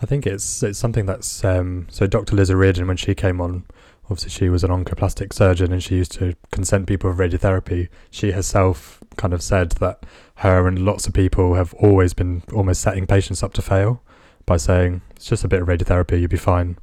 [0.00, 3.64] I think it's it's something that's um, so dr liz O'Riordan when she came on
[4.04, 7.88] obviously she was an oncoplastic surgeon and she used to consent people with radiotherapy.
[8.12, 10.04] She herself kind of said that
[10.36, 14.00] her and lots of people have always been almost setting patients up to fail
[14.46, 16.78] by saying it's just a bit of radiotherapy you'll be fine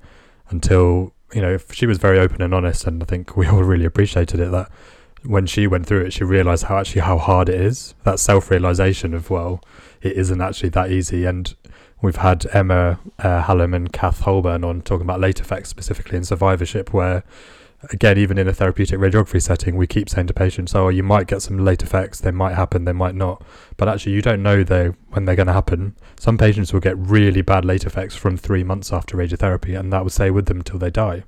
[0.49, 3.86] until you know, she was very open and honest, and I think we all really
[3.86, 4.52] appreciated it.
[4.52, 4.70] That
[5.24, 7.96] when she went through it, she realised how actually how hard it is.
[8.04, 9.62] That self realisation of well,
[10.02, 11.26] it isn't actually that easy.
[11.26, 11.54] And
[12.02, 16.24] we've had Emma uh, Hallam and Kath Holborn on talking about late effects specifically in
[16.24, 17.24] survivorship, where
[17.92, 21.28] again, even in a therapeutic radiography setting, we keep saying to patients, "Oh, you might
[21.28, 22.20] get some late effects.
[22.20, 22.86] They might happen.
[22.86, 23.44] They might not."
[23.78, 25.96] But actually, you don't know though when they're going to happen.
[26.20, 30.04] Some patients will get really bad late effects from three months after radiotherapy, and that
[30.04, 31.24] will stay with them until they die.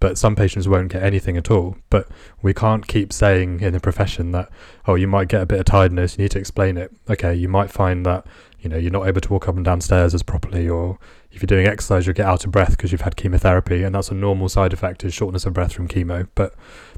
[0.00, 1.76] But some patients won't get anything at all.
[1.90, 2.06] But
[2.40, 4.48] we can't keep saying in the profession that,
[4.86, 6.16] "Oh, you might get a bit of tiredness.
[6.16, 8.24] You need to explain it." Okay, you might find that
[8.60, 10.98] you know you're not able to walk up and down stairs as properly, or
[11.38, 14.10] if you're doing exercise, you'll get out of breath because you've had chemotherapy, and that's
[14.10, 16.26] a normal side effect is shortness of breath from chemo.
[16.34, 16.52] But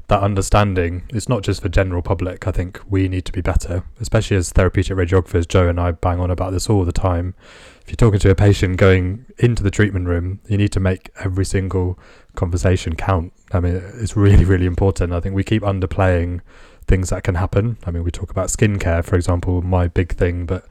[0.07, 2.47] that understanding is not just for general public.
[2.47, 5.47] I think we need to be better, especially as therapeutic radiographers.
[5.47, 7.35] Joe and I bang on about this all the time.
[7.83, 11.11] If you're talking to a patient going into the treatment room, you need to make
[11.23, 11.99] every single
[12.33, 13.33] conversation count.
[13.51, 15.13] I mean, it's really, really important.
[15.13, 16.41] I think we keep underplaying
[16.87, 17.77] things that can happen.
[17.85, 20.65] I mean, we talk about skincare, for example, my big thing, but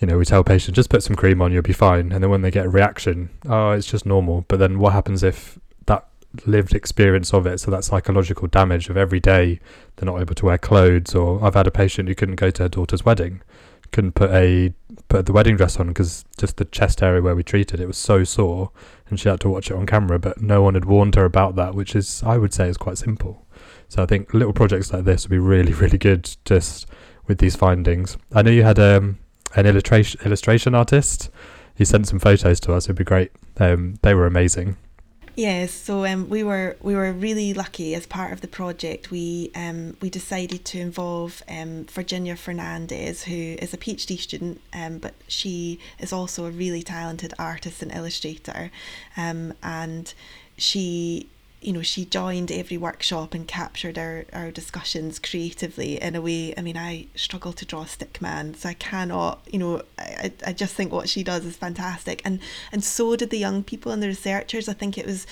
[0.00, 2.10] you know, we tell patients just put some cream on, you'll be fine.
[2.10, 4.46] And then when they get a reaction, oh, it's just normal.
[4.48, 6.06] But then what happens if that
[6.46, 9.60] lived experience of it, so that psychological damage of every day,
[9.96, 12.62] they're not able to wear clothes, or I've had a patient who couldn't go to
[12.62, 13.42] her daughter's wedding,
[13.92, 14.72] couldn't put a
[15.08, 17.98] put the wedding dress on because just the chest area where we treated it was
[17.98, 18.70] so sore,
[19.10, 20.18] and she had to watch it on camera.
[20.18, 22.96] But no one had warned her about that, which is I would say is quite
[22.96, 23.46] simple.
[23.88, 26.86] So I think little projects like this would be really, really good just
[27.26, 28.16] with these findings.
[28.32, 29.18] I know you had um,
[29.54, 31.30] an illustration illustration artist.
[31.74, 32.86] He sent some photos to us.
[32.86, 33.32] It'd be great.
[33.58, 34.76] Um, they were amazing.
[35.36, 39.10] Yes, so um, we were we were really lucky as part of the project.
[39.10, 44.98] We um, we decided to involve um, Virginia Fernandez, who is a PhD student, um,
[44.98, 48.70] but she is also a really talented artist and illustrator,
[49.16, 50.12] um, and
[50.58, 51.28] she
[51.60, 56.54] you know, she joined every workshop and captured our, our discussions creatively in a way.
[56.56, 60.52] I mean, I struggle to draw stick man, so I cannot, you know, I, I
[60.54, 62.22] just think what she does is fantastic.
[62.24, 62.40] And
[62.72, 64.68] and so did the young people and the researchers.
[64.68, 65.26] I think it was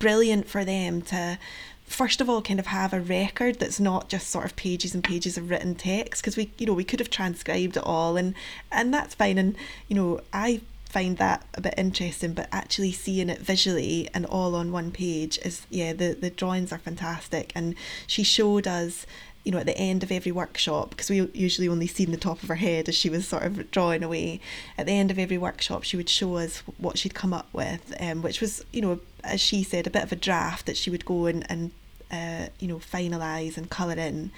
[0.00, 1.38] brilliant for them to
[1.84, 5.02] first of all kind of have a record that's not just sort of pages and
[5.02, 8.34] pages of written text because we you know we could have transcribed it all and
[8.70, 9.56] and that's fine and
[9.88, 14.54] you know I find that a bit interesting but actually seeing it visually and all
[14.54, 17.74] on one page is yeah the the drawings are fantastic and
[18.06, 19.04] she showed us
[19.48, 22.42] you know, at the end of every workshop, because we usually only seen the top
[22.42, 24.40] of her head as she was sort of drawing away,
[24.76, 27.94] at the end of every workshop, she would show us what she'd come up with,
[27.98, 30.90] um, which was, you know, as she said, a bit of a draft that she
[30.90, 31.70] would go and, and
[32.10, 34.30] uh, you know, finalise and colour in.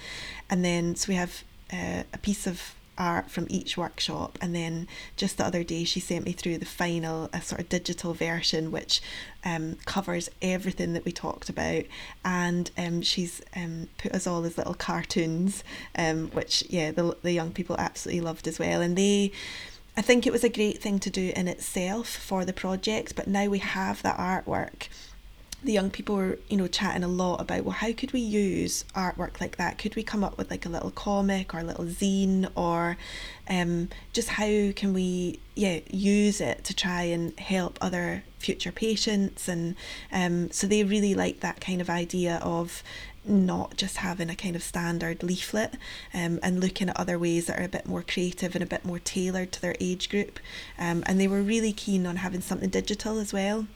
[0.49, 4.37] And then, so we have uh, a piece of art from each workshop.
[4.39, 4.87] And then
[5.17, 8.71] just the other day she sent me through the final a sort of digital version
[8.71, 9.01] which
[9.43, 11.83] um, covers everything that we talked about.
[12.23, 15.63] And um, she's um, put us all as little cartoons
[15.97, 18.81] um, which yeah the, the young people absolutely loved as well.
[18.81, 19.31] And they
[19.97, 23.27] I think it was a great thing to do in itself for the project but
[23.27, 24.87] now we have that artwork
[25.63, 28.83] the young people were, you know, chatting a lot about, well, how could we use
[28.95, 29.77] artwork like that?
[29.77, 32.97] Could we come up with like a little comic or a little zine or
[33.47, 39.47] um, just how can we, yeah, use it to try and help other future patients?
[39.47, 39.75] And
[40.11, 42.81] um, so they really like that kind of idea of
[43.23, 45.75] not just having a kind of standard leaflet
[46.11, 48.83] um, and looking at other ways that are a bit more creative and a bit
[48.83, 50.39] more tailored to their age group.
[50.79, 53.67] Um, and they were really keen on having something digital as well.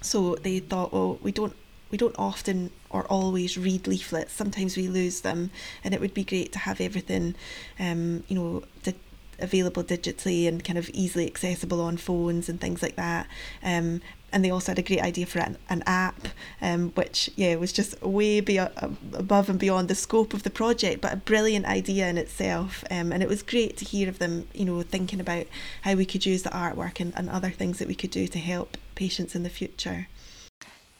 [0.00, 1.54] So they thought, well, we don't
[1.90, 4.32] we don't often or always read leaflets.
[4.32, 5.50] Sometimes we lose them,
[5.82, 7.34] and it would be great to have everything,
[7.80, 8.94] um, you know, di-
[9.42, 13.26] available digitally and kind of easily accessible on phones and things like that.
[13.62, 14.00] Um,
[14.32, 16.28] and they also had a great idea for an, an app,
[16.62, 21.00] um, which yeah was just way be- above and beyond the scope of the project,
[21.00, 22.84] but a brilliant idea in itself.
[22.90, 25.46] Um, and it was great to hear of them, you know, thinking about
[25.82, 28.38] how we could use the artwork and, and other things that we could do to
[28.38, 30.08] help patients in the future.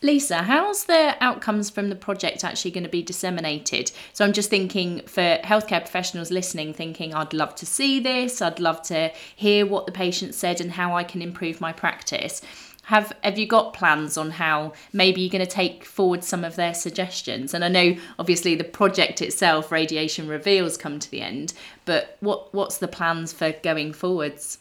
[0.02, 3.92] Lisa, how's the outcomes from the project actually going to be disseminated?
[4.14, 8.60] So I'm just thinking for healthcare professionals listening, thinking I'd love to see this, I'd
[8.60, 12.40] love to hear what the patient said and how I can improve my practice.
[12.84, 16.56] Have have you got plans on how maybe you're going to take forward some of
[16.56, 17.52] their suggestions?
[17.52, 21.52] And I know obviously the project itself, Radiation Reveals, come to the end,
[21.84, 24.58] but what what's the plans for going forwards?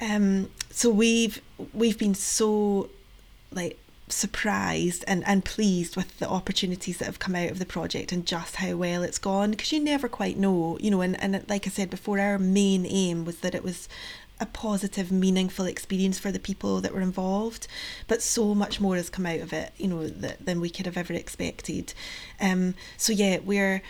[0.00, 1.42] Um, so we've
[1.74, 2.88] we've been so
[3.50, 3.78] like
[4.12, 8.26] surprised and, and pleased with the opportunities that have come out of the project and
[8.26, 11.66] just how well it's gone because you never quite know you know and, and like
[11.66, 13.88] i said before our main aim was that it was
[14.40, 17.68] a positive meaningful experience for the people that were involved
[18.08, 20.86] but so much more has come out of it you know that, than we could
[20.86, 21.94] have ever expected.
[22.40, 23.82] Um so yeah we're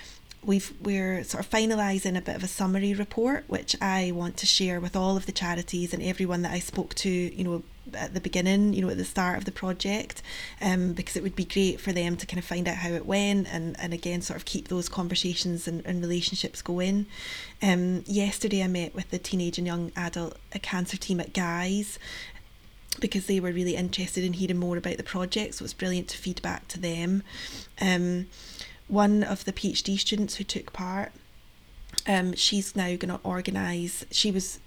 [0.44, 4.46] we've we're sort of finalising a bit of a summary report which I want to
[4.46, 7.62] share with all of the charities and everyone that I spoke to you know
[7.94, 10.22] at the beginning you know at the start of the project
[10.60, 13.06] um, because it would be great for them to kind of find out how it
[13.06, 17.06] went and and again sort of keep those conversations and, and relationships going.
[17.62, 21.98] Um, yesterday I met with the teenage and young adult cancer team at Guy's
[23.00, 26.18] because they were really interested in hearing more about the project so it's brilliant to
[26.18, 27.22] feed back to them.
[27.80, 28.26] Um,
[28.92, 31.12] one of the PhD students who took part,
[32.06, 34.04] um, she's now going to organise.
[34.10, 34.60] She was,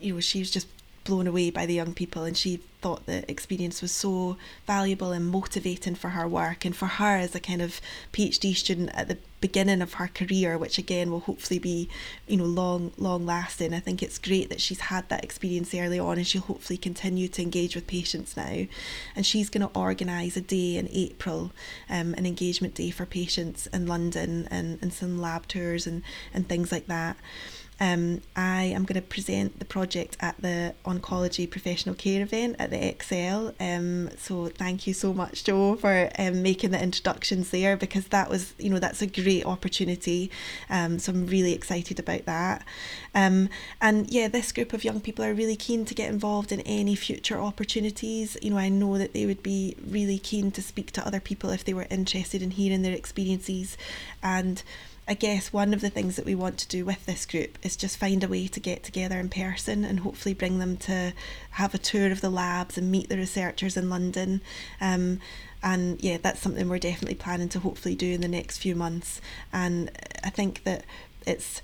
[0.00, 0.68] you know, she was just
[1.04, 4.36] blown away by the young people and she thought the experience was so
[4.66, 7.80] valuable and motivating for her work and for her as a kind of
[8.12, 11.88] PhD student at the beginning of her career which again will hopefully be
[12.26, 13.72] you know long long lasting.
[13.72, 17.28] I think it's great that she's had that experience early on and she'll hopefully continue
[17.28, 18.66] to engage with patients now.
[19.14, 21.52] And she's going to organise a day in April
[21.88, 26.02] um, an engagement day for patients in London and, and some lab tours and,
[26.34, 27.16] and things like that
[27.82, 32.70] um, I am going to present the project at the Oncology Professional Care event at
[32.70, 33.54] the ExCeL.
[33.58, 38.30] Um, so thank you so much, Joe, for um, making the introductions there because that
[38.30, 40.30] was, you know, that's a great opportunity.
[40.70, 42.64] Um, so I'm really excited about that.
[43.16, 43.48] Um,
[43.80, 46.94] and yeah, this group of young people are really keen to get involved in any
[46.94, 48.36] future opportunities.
[48.40, 51.50] You know, I know that they would be really keen to speak to other people
[51.50, 53.76] if they were interested in hearing their experiences
[54.22, 54.62] and
[55.12, 57.76] I guess one of the things that we want to do with this group is
[57.76, 61.12] just find a way to get together in person and hopefully bring them to
[61.50, 64.40] have a tour of the labs and meet the researchers in London.
[64.80, 65.20] Um,
[65.62, 69.20] and yeah, that's something we're definitely planning to hopefully do in the next few months.
[69.52, 69.90] And
[70.24, 70.86] I think that
[71.26, 71.60] it's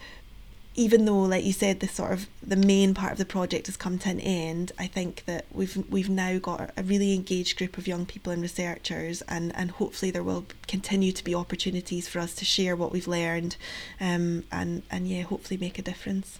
[0.78, 3.76] even though like you said the sort of the main part of the project has
[3.76, 7.76] come to an end i think that we've we've now got a really engaged group
[7.76, 12.20] of young people and researchers and and hopefully there will continue to be opportunities for
[12.20, 13.56] us to share what we've learned
[14.00, 16.38] um, and and yeah hopefully make a difference.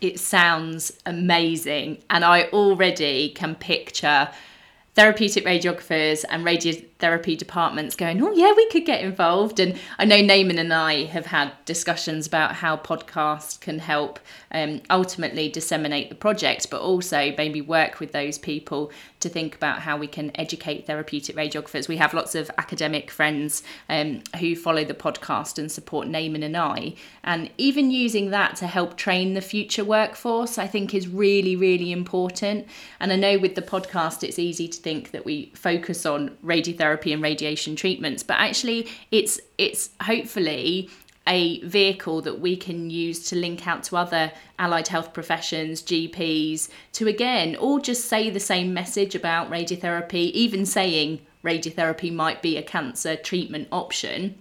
[0.00, 4.28] It sounds amazing and i already can picture
[4.94, 9.60] therapeutic radiographers and radio radiotherapy departments going, oh, yeah, we could get involved.
[9.60, 14.18] And I know Naman and I have had discussions about how podcasts can help
[14.50, 18.90] um, ultimately disseminate the project, but also maybe work with those people
[19.20, 21.88] to think about how we can educate therapeutic radiographers.
[21.88, 26.56] We have lots of academic friends um, who follow the podcast and support Naman and
[26.56, 26.94] I.
[27.24, 31.92] And even using that to help train the future workforce, I think is really, really
[31.92, 32.66] important.
[33.00, 36.85] And I know with the podcast, it's easy to think that we focus on radiotherapy
[36.92, 40.90] and radiation treatments, but actually, it's it's hopefully
[41.28, 46.68] a vehicle that we can use to link out to other allied health professions, GPs,
[46.92, 52.56] to again all just say the same message about radiotherapy, even saying radiotherapy might be
[52.56, 54.36] a cancer treatment option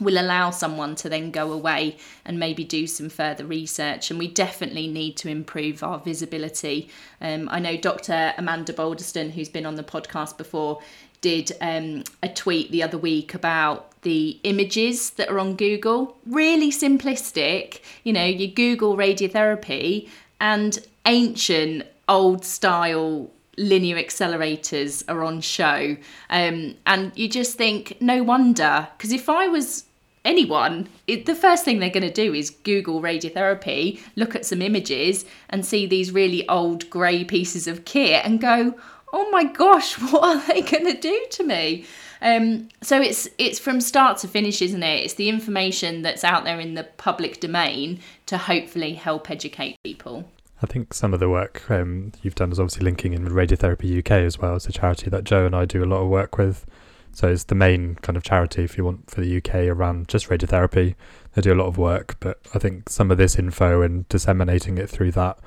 [0.00, 4.10] will allow someone to then go away and maybe do some further research.
[4.10, 6.90] And we definitely need to improve our visibility.
[7.20, 8.34] Um, I know Dr.
[8.36, 10.80] Amanda Bolderston, who's been on the podcast before,
[11.20, 16.16] did um, a tweet the other week about the images that are on Google.
[16.26, 17.80] Really simplistic.
[18.04, 20.08] You know, you Google radiotherapy
[20.40, 25.96] and ancient, old style linear accelerators are on show.
[26.30, 28.88] Um, and you just think, no wonder.
[28.96, 29.84] Because if I was
[30.24, 34.60] anyone, it, the first thing they're going to do is Google radiotherapy, look at some
[34.60, 38.74] images, and see these really old grey pieces of kit and go,
[39.12, 41.86] oh my gosh, what are they going to do to me?
[42.22, 45.04] Um, so it's it's from start to finish, isn't it?
[45.04, 50.28] It's the information that's out there in the public domain to hopefully help educate people.
[50.62, 53.98] I think some of the work um, you've done is obviously linking in with Radiotherapy
[53.98, 54.56] UK as well.
[54.56, 56.64] It's a charity that Joe and I do a lot of work with.
[57.12, 60.28] So it's the main kind of charity, if you want, for the UK around just
[60.28, 60.94] radiotherapy.
[61.32, 64.76] They do a lot of work, but I think some of this info and disseminating
[64.76, 65.38] it through that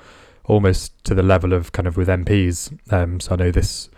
[0.50, 2.76] almost to the level of kind of with MPs.
[2.92, 3.88] Um, so I know this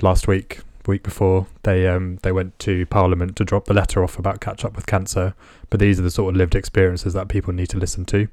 [0.00, 4.18] last week, week before, they um, they went to Parliament to drop the letter off
[4.18, 5.34] about catch up with cancer.
[5.68, 8.28] But these are the sort of lived experiences that people need to listen to,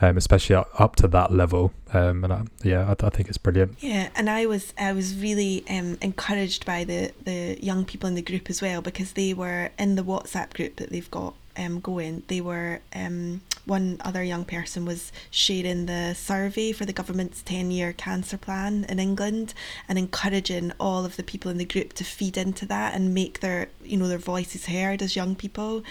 [0.00, 1.72] um, especially up, up to that level.
[1.92, 3.76] Um, and I, yeah, I, I, think it's brilliant.
[3.80, 8.16] Yeah, and I was I was really um, encouraged by the the young people in
[8.16, 11.78] the group as well because they were in the WhatsApp group that they've got um,
[11.78, 12.24] going.
[12.26, 17.70] They were um, one other young person was sharing the survey for the government's 10
[17.70, 19.54] year cancer plan in England
[19.88, 23.40] and encouraging all of the people in the group to feed into that and make
[23.40, 25.82] their you know their voices heard as young people.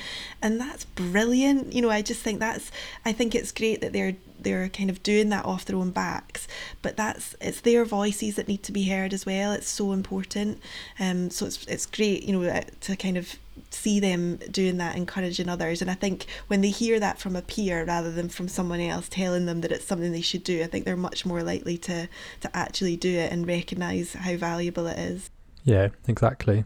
[0.42, 1.74] And that's brilliant.
[1.74, 2.72] You know I just think that's
[3.06, 6.48] I think it's great that they're they're kind of doing that off their own backs
[6.82, 9.54] but that's it's their voices that need to be heard as well.
[9.54, 10.60] It's so important.
[11.00, 13.38] Um so it's it's great you know uh, to kind of
[13.70, 15.82] see them doing that, encouraging others.
[15.82, 19.08] And I think when they hear that from a peer rather than from someone else
[19.10, 22.08] telling them that it's something they should do, I think they're much more likely to,
[22.42, 25.30] to actually do it and recognise how valuable it is.
[25.64, 26.66] Yeah, exactly.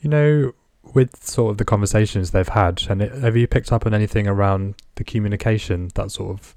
[0.00, 0.52] You know,
[0.94, 4.26] with sort of the conversations they've had, and it, have you picked up on anything
[4.26, 6.54] around the communication that sort of,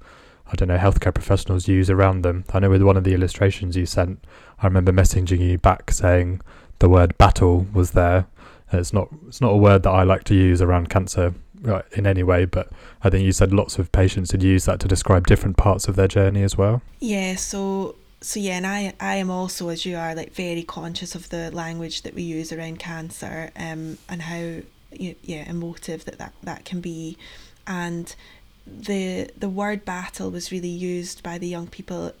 [0.50, 2.44] I don't know, healthcare professionals use around them?
[2.52, 4.24] I know with one of the illustrations you sent,
[4.58, 6.40] I remember messaging you back saying
[6.78, 8.26] the word battle was there
[8.72, 11.34] it's not it's not a word that I like to use around cancer
[11.66, 12.70] uh, in any way, but
[13.02, 15.96] I think you said lots of patients had used that to describe different parts of
[15.96, 16.82] their journey as well.
[17.00, 21.14] Yeah, so so yeah, and I I am also as you are like very conscious
[21.14, 26.32] of the language that we use around cancer, um, and how yeah emotive that that
[26.42, 27.16] that can be,
[27.66, 28.14] and
[28.66, 32.12] the the word battle was really used by the young people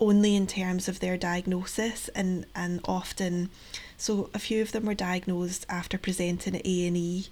[0.00, 3.48] only in terms of their diagnosis and and often
[3.96, 7.28] so a few of them were diagnosed after presenting at A&E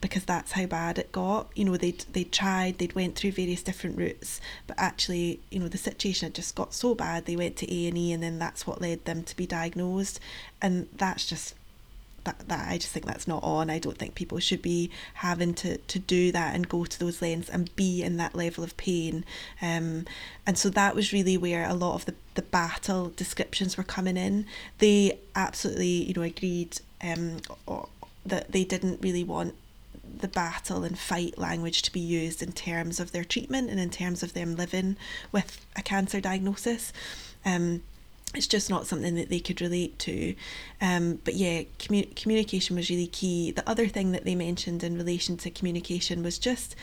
[0.00, 1.48] because that's how bad it got.
[1.54, 5.68] You know, they'd they tried, they'd went through various different routes, but actually, you know,
[5.68, 8.38] the situation had just got so bad they went to A and E, and then
[8.38, 10.20] that's what led them to be diagnosed,
[10.62, 11.54] and that's just
[12.28, 13.70] that, that I just think that's not on.
[13.70, 17.22] I don't think people should be having to, to do that and go to those
[17.22, 19.24] lengths and be in that level of pain.
[19.62, 20.04] Um,
[20.46, 24.16] and so that was really where a lot of the, the battle descriptions were coming
[24.16, 24.44] in.
[24.78, 27.38] They absolutely, you know, agreed um,
[28.26, 29.54] that they didn't really want
[30.20, 33.90] the battle and fight language to be used in terms of their treatment and in
[33.90, 34.96] terms of them living
[35.32, 36.92] with a cancer diagnosis.
[37.44, 37.82] Um,
[38.34, 40.34] it's just not something that they could relate to.
[40.80, 43.50] Um, but yeah, commu- communication was really key.
[43.50, 46.76] The other thing that they mentioned in relation to communication was just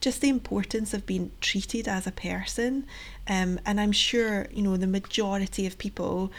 [0.00, 2.86] just the importance of being treated as a person.
[3.28, 6.32] Um, and I'm sure, you know, the majority of people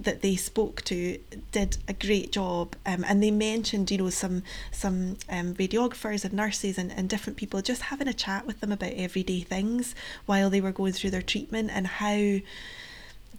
[0.00, 1.18] that they spoke to
[1.50, 6.34] did a great job um, and they mentioned you know some some um, radiographers and
[6.34, 9.96] nurses and, and different people just having a chat with them about everyday things
[10.26, 12.38] while they were going through their treatment and how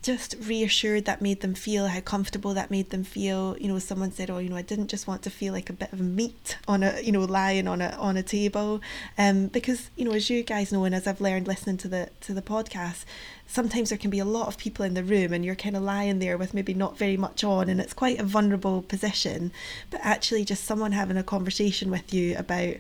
[0.02, 3.58] just reassured that made them feel how comfortable that made them feel.
[3.60, 5.74] You know someone said oh you know i didn't just want to feel like a
[5.74, 8.82] bit of meat on a you know lying on a on a table.
[9.18, 12.10] Um because you know as you guys know and as i've learned listening to the
[12.22, 13.04] to the podcast
[13.50, 15.82] sometimes there can be a lot of people in the room and you're kind of
[15.82, 19.52] lying there with maybe not very much on and it's quite a vulnerable position.
[19.90, 22.76] But actually just someone having a conversation with you about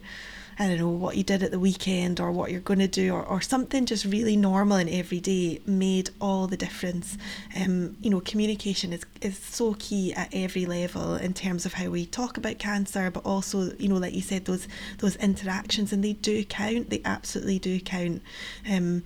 [0.62, 3.14] I don't know, what you did at the weekend or what you're going to do
[3.14, 7.18] or, or something just really normal and everyday made all the difference.
[7.56, 11.90] Um, you know, communication is, is so key at every level in terms of how
[11.90, 16.04] we talk about cancer, but also, you know, like you said, those those interactions and
[16.04, 18.22] they do count, they absolutely do count.
[18.70, 19.04] Um,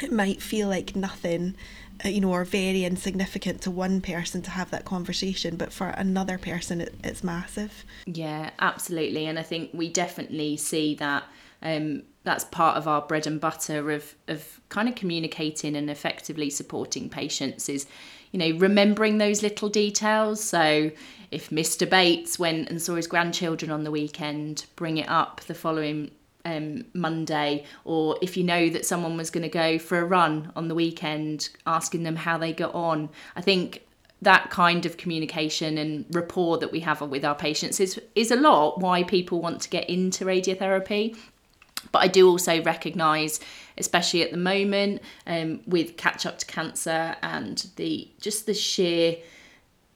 [0.00, 1.54] it might feel like nothing
[2.04, 6.38] you know, are very insignificant to one person to have that conversation, but for another
[6.38, 7.84] person, it, it's massive.
[8.06, 9.26] Yeah, absolutely.
[9.26, 11.24] And I think we definitely see that
[11.62, 16.50] um, that's part of our bread and butter of, of kind of communicating and effectively
[16.50, 17.86] supporting patients is,
[18.30, 20.42] you know, remembering those little details.
[20.42, 20.90] So
[21.30, 21.88] if Mr.
[21.88, 26.10] Bates went and saw his grandchildren on the weekend, bring it up the following
[26.48, 30.52] um, Monday, or if you know that someone was going to go for a run
[30.56, 33.10] on the weekend, asking them how they got on.
[33.36, 33.82] I think
[34.22, 38.36] that kind of communication and rapport that we have with our patients is is a
[38.36, 41.16] lot why people want to get into radiotherapy.
[41.92, 43.38] But I do also recognise,
[43.76, 49.16] especially at the moment, um, with catch up to cancer and the just the sheer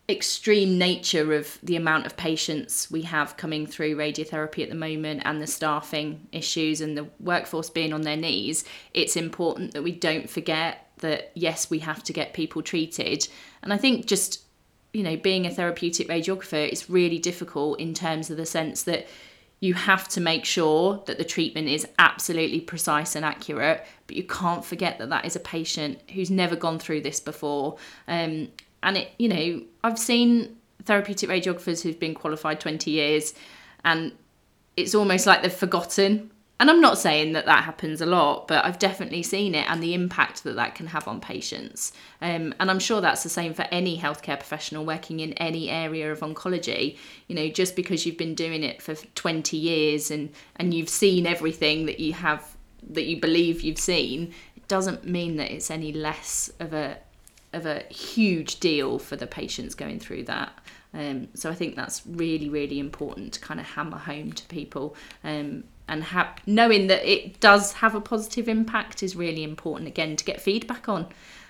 [0.09, 5.23] extreme nature of the amount of patients we have coming through radiotherapy at the moment
[5.25, 9.93] and the staffing issues and the workforce being on their knees, it's important that we
[9.93, 13.29] don't forget that yes, we have to get people treated.
[13.63, 14.43] And I think just,
[14.93, 19.07] you know, being a therapeutic radiographer is really difficult in terms of the sense that
[19.61, 24.25] you have to make sure that the treatment is absolutely precise and accurate, but you
[24.25, 27.77] can't forget that that is a patient who's never gone through this before.
[28.09, 28.49] Um,
[28.83, 33.35] and it, you know, I've seen therapeutic radiographers who've been qualified 20 years
[33.85, 34.13] and
[34.77, 36.31] it's almost like they've forgotten.
[36.61, 39.83] And I'm not saying that that happens a lot, but I've definitely seen it and
[39.83, 41.93] the impact that that can have on patients.
[42.21, 46.13] Um, and I'm sure that's the same for any healthcare professional working in any area
[46.13, 46.97] of oncology.
[47.27, 51.27] You know, just because you've been doing it for 20 years and, and you've seen
[51.27, 52.57] everything that you have,
[52.91, 56.97] that you believe you've seen, it doesn't mean that it's any less of a,
[57.53, 60.53] of a huge deal for the patients going through that.
[60.95, 64.95] Um, so I think that's really, really important to kind of hammer home to people.
[65.25, 70.17] Um, and ha- knowing that it does have a positive impact is really important again
[70.17, 71.07] to get feedback on.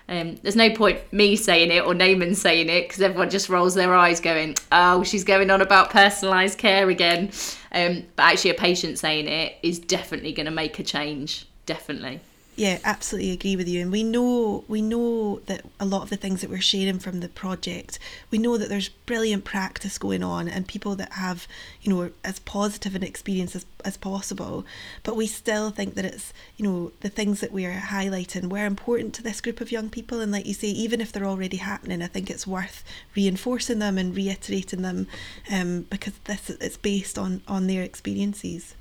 [0.09, 3.73] Um, there's no point me saying it or Naman saying it because everyone just rolls
[3.73, 7.31] their eyes going, oh, she's going on about personalised care again.
[7.71, 11.47] Um, but actually, a patient saying it is definitely going to make a change.
[11.65, 12.19] Definitely
[12.55, 13.81] yeah, absolutely agree with you.
[13.81, 17.19] And we know we know that a lot of the things that we're sharing from
[17.19, 17.97] the project,
[18.29, 21.47] we know that there's brilliant practice going on and people that have,
[21.81, 24.65] you know, as positive an experience as, as possible.
[25.01, 29.15] But we still think that it's, you know, the things that we're highlighting were important
[29.15, 30.19] to this group of young people.
[30.19, 32.83] And like you say, even if they're already happening, I think it's worth
[33.15, 35.07] reinforcing them and reiterating them
[35.51, 38.75] um, because this it's based on on their experiences.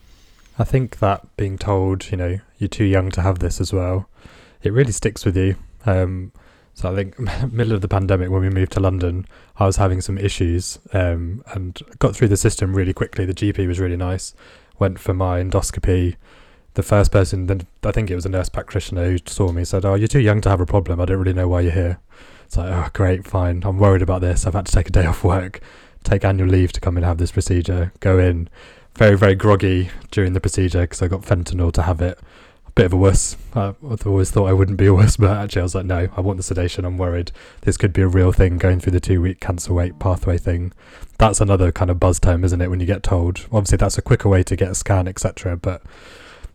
[0.63, 4.09] I think that being told, you know, you're too young to have this as well,
[4.63, 5.57] it really sticks with you.
[5.87, 6.31] Um,
[6.73, 7.19] so I think
[7.53, 11.43] middle of the pandemic when we moved to London, I was having some issues um,
[11.49, 13.25] and got through the system really quickly.
[13.25, 14.37] The GP was really nice.
[14.79, 16.15] Went for my endoscopy.
[16.75, 19.85] The first person, then I think it was a nurse practitioner who saw me, said,
[19.85, 21.01] "Oh, you're too young to have a problem.
[21.01, 21.99] I don't really know why you're here."
[22.47, 23.65] It's like, "Oh, great, fine.
[23.65, 24.47] I'm worried about this.
[24.47, 25.61] I've had to take a day off work,
[26.05, 27.93] take annual leave to come and have this procedure.
[27.99, 28.49] Go in."
[28.95, 32.19] Very, very groggy during the procedure because I got fentanyl to have it.
[32.67, 33.37] A bit of a wuss.
[33.55, 33.75] I,
[34.07, 36.43] always thought I wouldn't be a but actually I was like, no, I want the
[36.43, 36.85] sedation.
[36.85, 37.33] I'm worried
[37.63, 40.73] this could be a real thing going through the two week cancer wait pathway thing.
[41.19, 42.69] That's another kind of buzz term, isn't it?
[42.69, 45.57] When you get told, obviously that's a quicker way to get a scan, etc.
[45.57, 45.83] But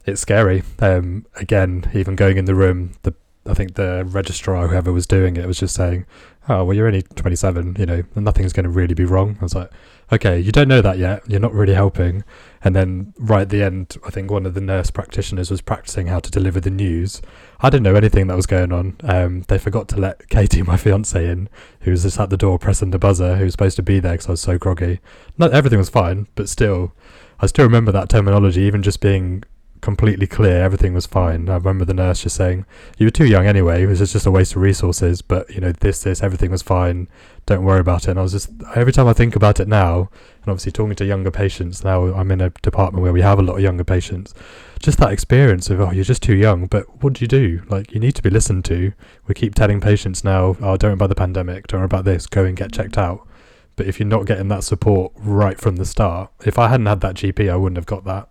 [0.05, 0.63] it's scary.
[0.79, 3.13] Um, again, even going in the room, the
[3.45, 6.05] I think the registrar, whoever was doing it, was just saying,
[6.49, 7.77] "Oh, well, you're only 27.
[7.79, 9.71] You know, and nothing's going to really be wrong." I was like,
[10.11, 11.23] "Okay, you don't know that yet.
[11.27, 12.23] You're not really helping."
[12.63, 16.07] And then right at the end, I think one of the nurse practitioners was practicing
[16.07, 17.21] how to deliver the news.
[17.59, 18.97] I didn't know anything that was going on.
[19.03, 21.49] Um, they forgot to let Katie, my fiance, in,
[21.81, 24.13] who was just at the door pressing the buzzer, who was supposed to be there
[24.13, 24.99] because I was so groggy.
[25.37, 26.93] Not everything was fine, but still,
[27.39, 29.43] I still remember that terminology, even just being
[29.81, 30.63] completely clear.
[30.63, 31.49] Everything was fine.
[31.49, 32.65] I remember the nurse just saying,
[32.97, 33.83] "You were too young anyway.
[33.83, 37.07] It was just a waste of resources." But you know, this, this, everything was fine.
[37.45, 38.11] Don't worry about it.
[38.11, 40.09] And I was just every time I think about it now,
[40.41, 43.43] and obviously talking to younger patients now, I'm in a department where we have a
[43.43, 44.33] lot of younger patients.
[44.79, 46.67] Just that experience of oh, you're just too young.
[46.67, 47.61] But what do you do?
[47.69, 48.93] Like you need to be listened to.
[49.27, 51.67] We keep telling patients now, oh, don't worry about the pandemic.
[51.67, 52.27] Don't worry about this.
[52.27, 53.27] Go and get checked out.
[53.75, 57.01] But if you're not getting that support right from the start, if I hadn't had
[57.01, 58.27] that GP, I wouldn't have got that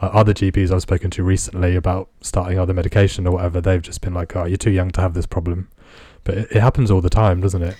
[0.00, 4.00] uh, other GPs I've spoken to recently about starting other medication or whatever, they've just
[4.00, 5.68] been like, "Oh, you're too young to have this problem,"
[6.24, 7.76] but it, it happens all the time, doesn't it?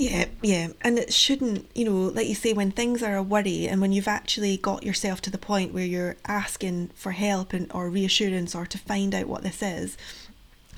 [0.00, 3.68] Yeah, yeah, and it shouldn't, you know, like you say, when things are a worry
[3.68, 7.70] and when you've actually got yourself to the point where you're asking for help and
[7.74, 9.98] or reassurance or to find out what this is,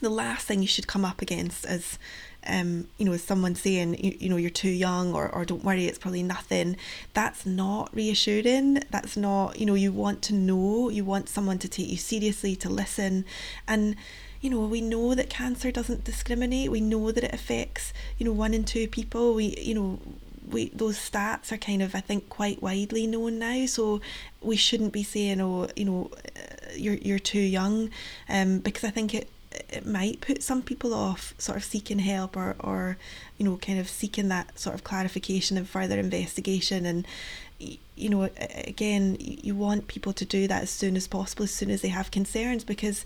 [0.00, 2.00] the last thing you should come up against is
[2.46, 5.86] um, you know, someone saying, you, you know, you're too young or, or don't worry,
[5.86, 6.76] it's probably nothing,
[7.14, 8.82] that's not reassuring.
[8.90, 12.56] That's not, you know, you want to know, you want someone to take you seriously,
[12.56, 13.24] to listen.
[13.66, 13.96] And,
[14.40, 16.70] you know, we know that cancer doesn't discriminate.
[16.70, 19.34] We know that it affects, you know, one in two people.
[19.34, 20.00] We, you know,
[20.50, 23.66] we those stats are kind of I think quite widely known now.
[23.66, 24.00] So
[24.40, 27.90] we shouldn't be saying, oh, you know, uh, you're you're too young,
[28.28, 29.28] um, because I think it
[29.68, 32.96] it might put some people off sort of seeking help or, or
[33.38, 36.86] you know kind of seeking that sort of clarification and further investigation.
[36.86, 37.06] And
[37.96, 38.28] you know
[38.66, 41.88] again you want people to do that as soon as possible as soon as they
[41.88, 43.04] have concerns because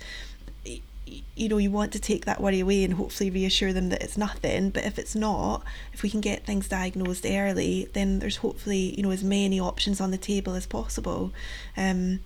[1.05, 4.16] you know you want to take that worry away and hopefully reassure them that it's
[4.16, 4.70] nothing.
[4.70, 9.03] But if it's not if we can get things diagnosed early then there's hopefully you
[9.03, 11.32] know as many options on the table as possible.
[11.76, 12.20] Um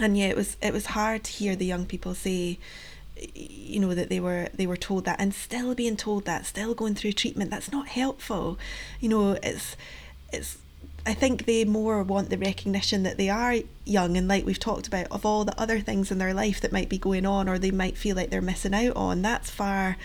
[0.00, 2.58] and yeah it was it was hard to hear the young people say
[3.34, 6.74] you know that they were they were told that and still being told that still
[6.74, 8.58] going through treatment that's not helpful.
[9.00, 9.76] You know it's
[10.32, 10.58] it's
[11.06, 14.86] I think they more want the recognition that they are young and like we've talked
[14.86, 17.58] about of all the other things in their life that might be going on or
[17.58, 19.96] they might feel like they're missing out on that's far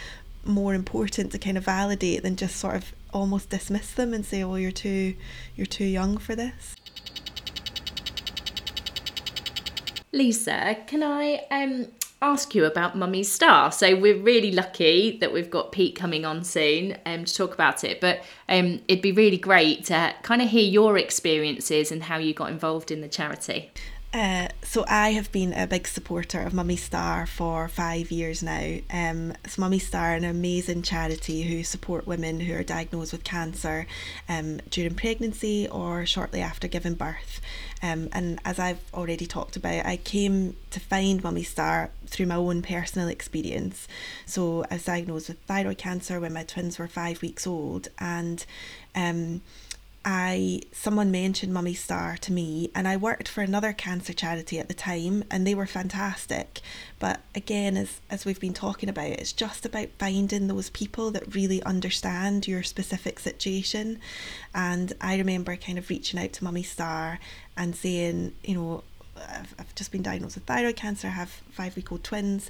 [0.45, 4.43] more important to kind of validate than just sort of almost dismiss them and say
[4.43, 5.15] oh you're too
[5.55, 6.75] you're too young for this.
[10.13, 11.87] Lisa, can I um
[12.23, 13.71] ask you about Mummy's Star.
[13.71, 17.83] So we're really lucky that we've got Pete coming on soon um, to talk about
[17.83, 17.99] it.
[17.99, 22.33] But um, it'd be really great to kind of hear your experiences and how you
[22.33, 23.71] got involved in the charity.
[24.13, 28.77] Uh, so I have been a big supporter of Mummy Star for five years now.
[28.91, 33.87] Um, so Mummy Star, an amazing charity who support women who are diagnosed with cancer
[34.29, 37.41] um, during pregnancy or shortly after giving birth.
[37.81, 42.35] Um, and as I've already talked about, I came to find Mummy Star through my
[42.35, 43.87] own personal experience.
[44.27, 48.45] So I was diagnosed with thyroid cancer when my twins were five weeks old, and
[48.93, 49.41] um,
[50.05, 54.67] I someone mentioned Mummy Star to me and I worked for another cancer charity at
[54.67, 56.59] the time and they were fantastic.
[56.99, 61.33] But again as as we've been talking about it's just about finding those people that
[61.33, 63.99] really understand your specific situation.
[64.53, 67.19] And I remember kind of reaching out to Mummy Star
[67.55, 68.83] and saying you know
[69.15, 72.49] I've, I've just been diagnosed with thyroid cancer, I have five week old twins.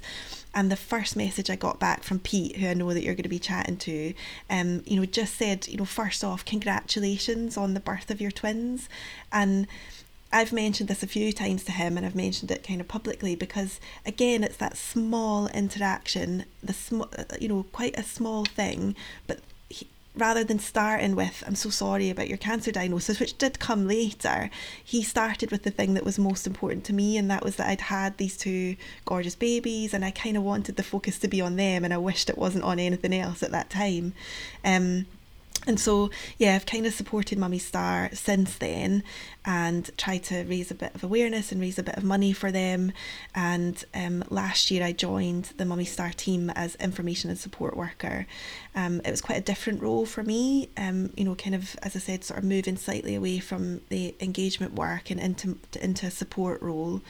[0.54, 3.24] And the first message I got back from Pete, who I know that you're going
[3.24, 4.14] to be chatting to,
[4.48, 8.30] um, you know, just said, you know, first off, congratulations on the birth of your
[8.30, 8.88] twins.
[9.32, 9.66] And
[10.34, 13.36] I've mentioned this a few times to him and I've mentioned it kind of publicly
[13.36, 17.08] because again it's that small interaction the small
[17.40, 18.96] you know quite a small thing
[19.28, 19.38] but
[20.16, 24.50] rather than starting with, I'm so sorry about your cancer diagnosis, which did come later,
[24.82, 27.68] he started with the thing that was most important to me, and that was that
[27.68, 31.40] I'd had these two gorgeous babies, and I kind of wanted the focus to be
[31.40, 34.14] on them, and I wished it wasn't on anything else at that time.
[34.64, 35.06] Um,
[35.66, 39.02] and so, yeah, I've kind of supported Mummy Star since then
[39.44, 42.50] and tried to raise a bit of awareness and raise a bit of money for
[42.50, 42.92] them.
[43.34, 48.26] And um, last year I joined the Mummy Star team as information and support worker.
[48.74, 51.94] Um, it was quite a different role for me, um, you know, kind of, as
[51.94, 56.10] I said, sort of moving slightly away from the engagement work and into, into a
[56.10, 57.02] support role.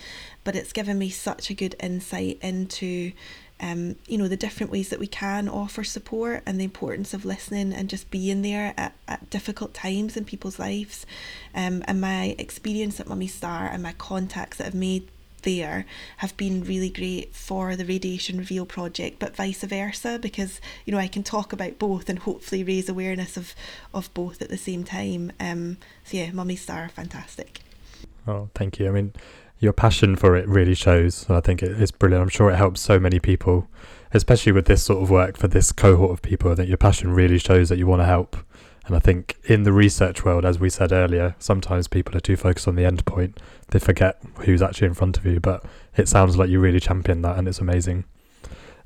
[0.42, 3.12] But it's given me such a good insight into
[3.60, 7.24] um, you know, the different ways that we can offer support and the importance of
[7.24, 11.06] listening and just being there at, at difficult times in people's lives.
[11.54, 15.08] Um, and my experience at Mummy Star and my contacts that I've made
[15.44, 15.86] there
[16.16, 20.98] have been really great for the Radiation Reveal project, but vice versa, because you know
[20.98, 23.54] I can talk about both and hopefully raise awareness of
[23.92, 25.32] of both at the same time.
[25.38, 27.60] Um, so yeah, Mummy Star, fantastic.
[28.26, 28.88] Oh, thank you.
[28.88, 29.12] I mean,
[29.64, 31.28] your passion for it really shows.
[31.28, 32.22] I think it's brilliant.
[32.22, 33.66] I'm sure it helps so many people,
[34.12, 36.52] especially with this sort of work for this cohort of people.
[36.52, 38.36] I think your passion really shows that you want to help
[38.86, 42.36] And I think in the research world, as we said earlier, sometimes people are too
[42.36, 43.40] focused on the end point.
[43.68, 45.40] They forget who's actually in front of you.
[45.40, 45.64] But
[45.96, 48.04] it sounds like you really champion that, and it's amazing.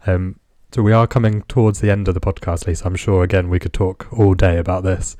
[0.06, 0.38] Um,
[0.72, 2.86] so we are coming towards the end of the podcast, Lisa.
[2.86, 5.16] I'm sure again we could talk all day about this.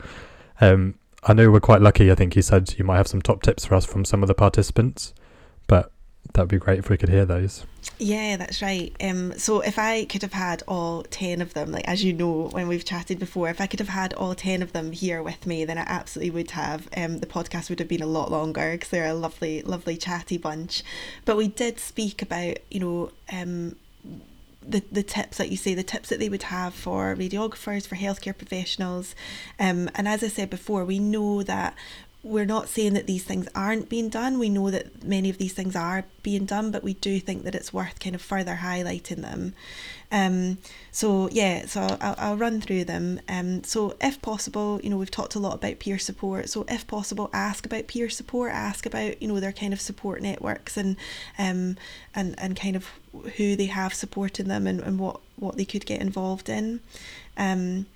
[0.61, 0.94] Um,
[1.24, 2.12] I know we're quite lucky.
[2.12, 4.28] I think you said you might have some top tips for us from some of
[4.28, 5.12] the participants,
[6.32, 7.64] that'd be great if we could hear those.
[7.98, 8.94] Yeah, that's right.
[9.00, 12.48] Um, so if I could have had all 10 of them, like as you know,
[12.52, 15.46] when we've chatted before, if I could have had all 10 of them here with
[15.46, 16.88] me, then I absolutely would have.
[16.96, 20.38] Um, the podcast would have been a lot longer because they're a lovely, lovely chatty
[20.38, 20.82] bunch.
[21.24, 23.76] But we did speak about, you know, um,
[24.68, 27.96] the, the tips that you say, the tips that they would have for radiographers, for
[27.96, 29.14] healthcare professionals.
[29.58, 31.74] Um, and as I said before, we know that
[32.22, 34.38] we're not saying that these things aren't being done.
[34.38, 37.54] We know that many of these things are being done, but we do think that
[37.54, 39.54] it's worth kind of further highlighting them.
[40.10, 40.58] Um,
[40.90, 43.20] so yeah, so I'll, I'll run through them.
[43.28, 46.48] Um, so if possible, you know, we've talked a lot about peer support.
[46.48, 48.52] So if possible, ask about peer support.
[48.52, 50.96] Ask about you know their kind of support networks and
[51.38, 51.76] um,
[52.14, 52.88] and and kind of
[53.36, 56.80] who they have supporting them and, and what what they could get involved in.
[57.36, 57.86] Um,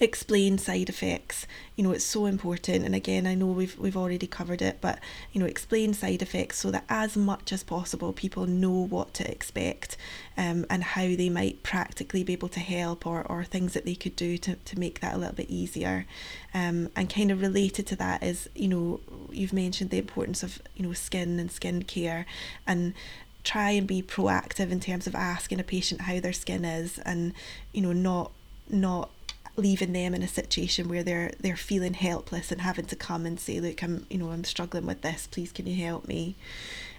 [0.00, 1.46] explain side effects.
[1.76, 4.98] You know it's so important and again i know we've we've already covered it but
[5.32, 9.30] you know explain side effects so that as much as possible people know what to
[9.30, 9.96] expect
[10.38, 13.96] um, and how they might practically be able to help or, or things that they
[13.96, 16.06] could do to, to make that a little bit easier.
[16.54, 20.62] Um, and kind of related to that is you know you've mentioned the importance of
[20.76, 22.24] you know skin and skin care
[22.66, 22.94] and
[23.42, 27.32] try and be proactive in terms of asking a patient how their skin is and
[27.72, 28.30] you know not
[28.70, 29.10] not
[29.58, 33.38] leaving them in a situation where they're they're feeling helpless and having to come and
[33.38, 35.26] say look I'm you know I'm struggling with this.
[35.26, 36.36] Please can you help me?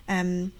[0.07, 0.51] Um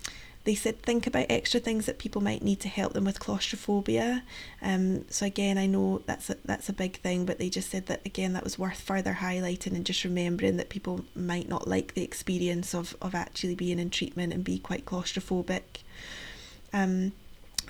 [0.46, 4.24] they said think about extra things that people might need to help them with claustrophobia.
[4.62, 7.88] Um so again I know that's a, that's a big thing but they just said
[7.88, 11.94] that again that was worth further highlighting and just remembering that people might not like
[11.94, 15.84] the experience of of actually being in treatment and be quite claustrophobic.
[16.72, 17.12] Um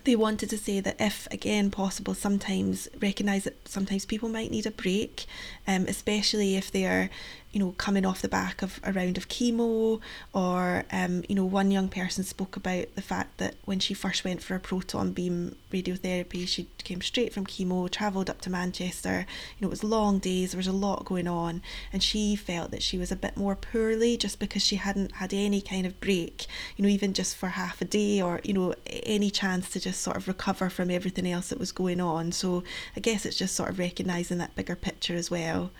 [0.03, 4.65] they wanted to say that if again possible sometimes recognize that sometimes people might need
[4.65, 5.25] a break
[5.67, 7.09] um, especially if they are
[7.51, 9.99] you know, coming off the back of a round of chemo,
[10.33, 14.23] or um, you know, one young person spoke about the fact that when she first
[14.23, 19.25] went for a proton beam radiotherapy, she came straight from chemo, travelled up to Manchester.
[19.57, 22.71] You know, it was long days, there was a lot going on, and she felt
[22.71, 25.99] that she was a bit more poorly just because she hadn't had any kind of
[25.99, 26.45] break,
[26.75, 30.01] you know, even just for half a day or you know, any chance to just
[30.01, 32.31] sort of recover from everything else that was going on.
[32.31, 32.63] So
[32.95, 35.71] I guess it's just sort of recognising that bigger picture as well.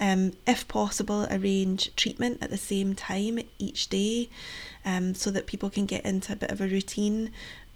[0.00, 4.28] Um, if possible, arrange treatment at the same time each day
[4.84, 7.30] um, so that people can get into a bit of a routine.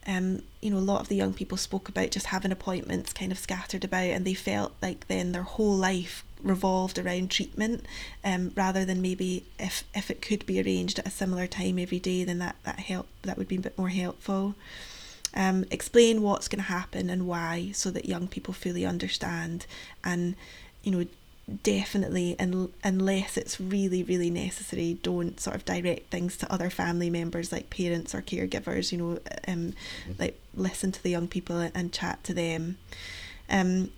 [0.07, 3.33] Um, you know, a lot of the young people spoke about just having appointments kind
[3.33, 7.87] of scattered about, and they felt like then their whole life revolved around treatment
[8.25, 12.01] um, rather than maybe if, if it could be arranged at a similar time every
[12.01, 14.55] day, then that, that help that would be a bit more helpful.
[15.35, 19.65] Um, explain what's going to happen and why so that young people fully understand
[20.05, 20.35] and
[20.83, 21.07] you know
[21.63, 27.11] definitely and unless it's really really necessary don't sort of direct things to other family
[27.11, 29.11] members like parents or caregivers you know
[29.49, 30.13] um mm-hmm.
[30.19, 32.79] like listen to the young people and chat to them
[33.51, 33.91] um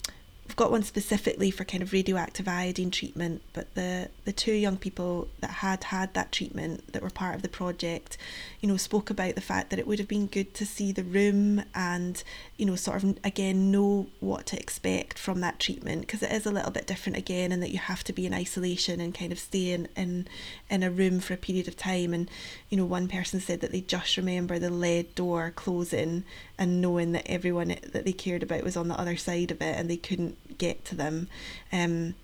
[0.47, 4.77] We've got one specifically for kind of radioactive iodine treatment, but the, the two young
[4.77, 8.19] people that had had that treatment that were part of the project,
[8.61, 11.03] you know, spoke about the fact that it would have been good to see the
[11.03, 12.23] room and,
[12.59, 16.45] you know, sort of again know what to expect from that treatment because it is
[16.45, 19.33] a little bit different again and that you have to be in isolation and kind
[19.33, 20.29] of stay in, in,
[20.69, 22.13] in a room for a period of time.
[22.13, 22.31] And,
[22.69, 26.25] you know, one person said that they just remember the lead door closing
[26.59, 29.77] and knowing that everyone that they cared about was on the other side of it
[29.77, 31.29] and they couldn't get to them
[31.73, 32.15] um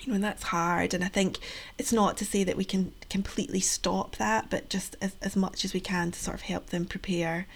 [0.00, 0.94] you know and that's hard.
[0.94, 1.38] And i think
[1.76, 5.64] it's not to say that we can completely stop that but just as, as much
[5.64, 7.46] as we can to sort of help them prepare.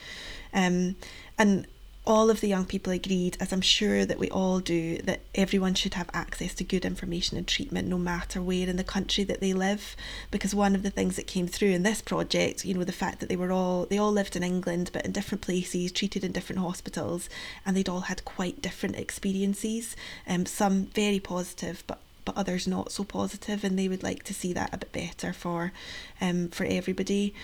[0.52, 0.96] Um
[1.38, 1.66] and
[2.04, 5.74] all of the young people agreed, as I'm sure that we all do, that everyone
[5.74, 9.40] should have access to good information and treatment no matter where in the country that
[9.40, 9.94] they live.
[10.30, 13.20] Because one of the things that came through in this project, you know, the fact
[13.20, 16.32] that they were all they all lived in England but in different places, treated in
[16.32, 17.28] different hospitals,
[17.64, 19.94] and they'd all had quite different experiences.
[20.26, 24.34] Um, some very positive, but but others not so positive, and they would like to
[24.34, 25.72] see that a bit better for
[26.20, 27.34] um, for everybody.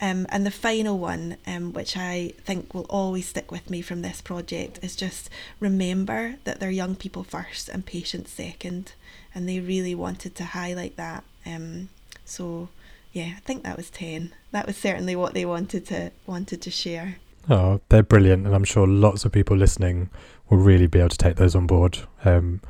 [0.00, 4.02] Um, and the final one, um, which I think will always stick with me from
[4.02, 5.28] this project, is just
[5.58, 8.92] remember that they're young people first and patients second,
[9.34, 11.24] and they really wanted to highlight that.
[11.44, 11.88] Um,
[12.24, 12.68] so
[13.12, 14.32] yeah, I think that was ten.
[14.52, 17.16] That was certainly what they wanted to wanted to share.
[17.50, 20.10] Oh, they're brilliant, and I'm sure lots of people listening
[20.48, 21.98] will really be able to take those on board.
[22.24, 22.60] Um,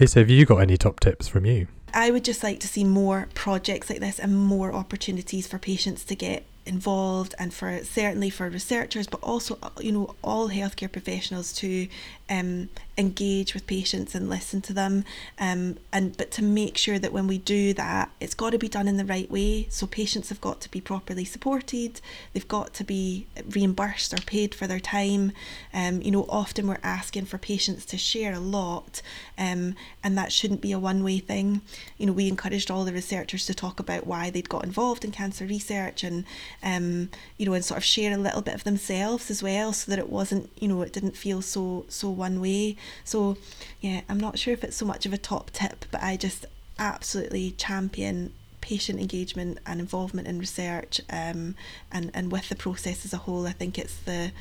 [0.00, 1.66] Lisa, have you got any top tips from you?
[1.92, 6.04] I would just like to see more projects like this and more opportunities for patients
[6.04, 11.52] to get involved and for certainly for researchers but also you know all healthcare professionals
[11.52, 11.88] to
[12.30, 15.04] um, engage with patients and listen to them.
[15.38, 18.68] Um, and but to make sure that when we do that it's got to be
[18.68, 19.66] done in the right way.
[19.70, 22.00] So patients have got to be properly supported.
[22.32, 25.32] They've got to be reimbursed or paid for their time.
[25.72, 29.00] Um, you know often we're asking for patients to share a lot
[29.38, 31.62] um, and that shouldn't be a one-way thing.
[31.96, 35.12] You know we encouraged all the researchers to talk about why they'd got involved in
[35.12, 36.24] cancer research and
[36.62, 39.90] um, you know and sort of share a little bit of themselves as well so
[39.90, 42.76] that it wasn't you know it didn't feel so so one way.
[43.04, 43.36] So,
[43.80, 46.46] yeah, I'm not sure if it's so much of a top tip, but I just
[46.78, 51.54] absolutely champion patient engagement and involvement in research um,
[51.90, 53.46] and, and with the process as a whole.
[53.46, 54.32] I think it's the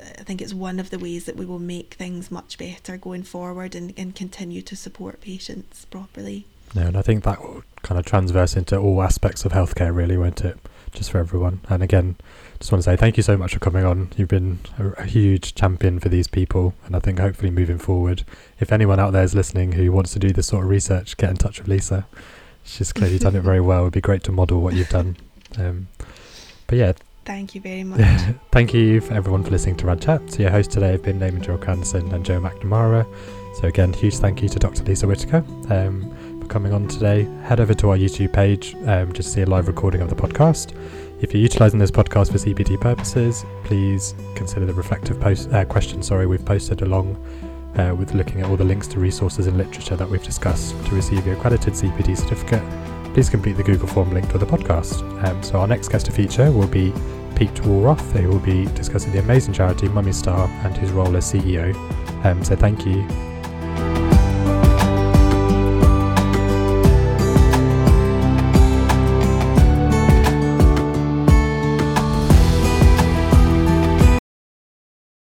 [0.00, 3.22] I think it's one of the ways that we will make things much better going
[3.22, 6.46] forward and, and continue to support patients properly.
[6.74, 10.16] No, and I think that will kind of transverse into all aspects of healthcare, really,
[10.16, 10.58] won't it?
[10.92, 11.60] Just for everyone.
[11.68, 12.16] And again,
[12.58, 14.10] just want to say thank you so much for coming on.
[14.16, 18.24] You've been a, a, huge champion for these people, and I think hopefully moving forward,
[18.60, 21.30] if anyone out there is listening who wants to do this sort of research, get
[21.30, 22.06] in touch with Lisa.
[22.62, 23.82] She's clearly done it very well.
[23.82, 25.16] It'd be great to model what you've done.
[25.58, 25.88] Um,
[26.66, 26.92] but yeah.
[27.24, 28.00] Thank you very much.
[28.50, 30.30] thank you for everyone for listening to Rad Chat.
[30.30, 33.06] So your hosts today have been Naman Julka Anderson and Joe McNamara.
[33.60, 34.84] So again, huge thank you to Dr.
[34.84, 36.16] Lisa Whitaker um,
[36.52, 37.26] coming on today.
[37.44, 40.14] Head over to our YouTube page um, just to see a live recording of the
[40.14, 40.76] podcast.
[41.22, 46.02] If you're utilising this podcast for CPD purposes, please consider the reflective post uh, question.
[46.02, 47.16] Sorry, we've posted along
[47.78, 50.94] uh, with looking at all the links to resources and literature that we've discussed to
[50.94, 52.62] receive your accredited CPD certificate.
[53.14, 55.00] Please complete the Google form linked with the podcast.
[55.24, 56.92] Um, so our next guest to feature will be
[57.34, 61.32] Pete Wallroth, who will be discussing the amazing charity Mummy Star and his role as
[61.32, 61.74] CEO.
[62.26, 63.08] Um, so thank you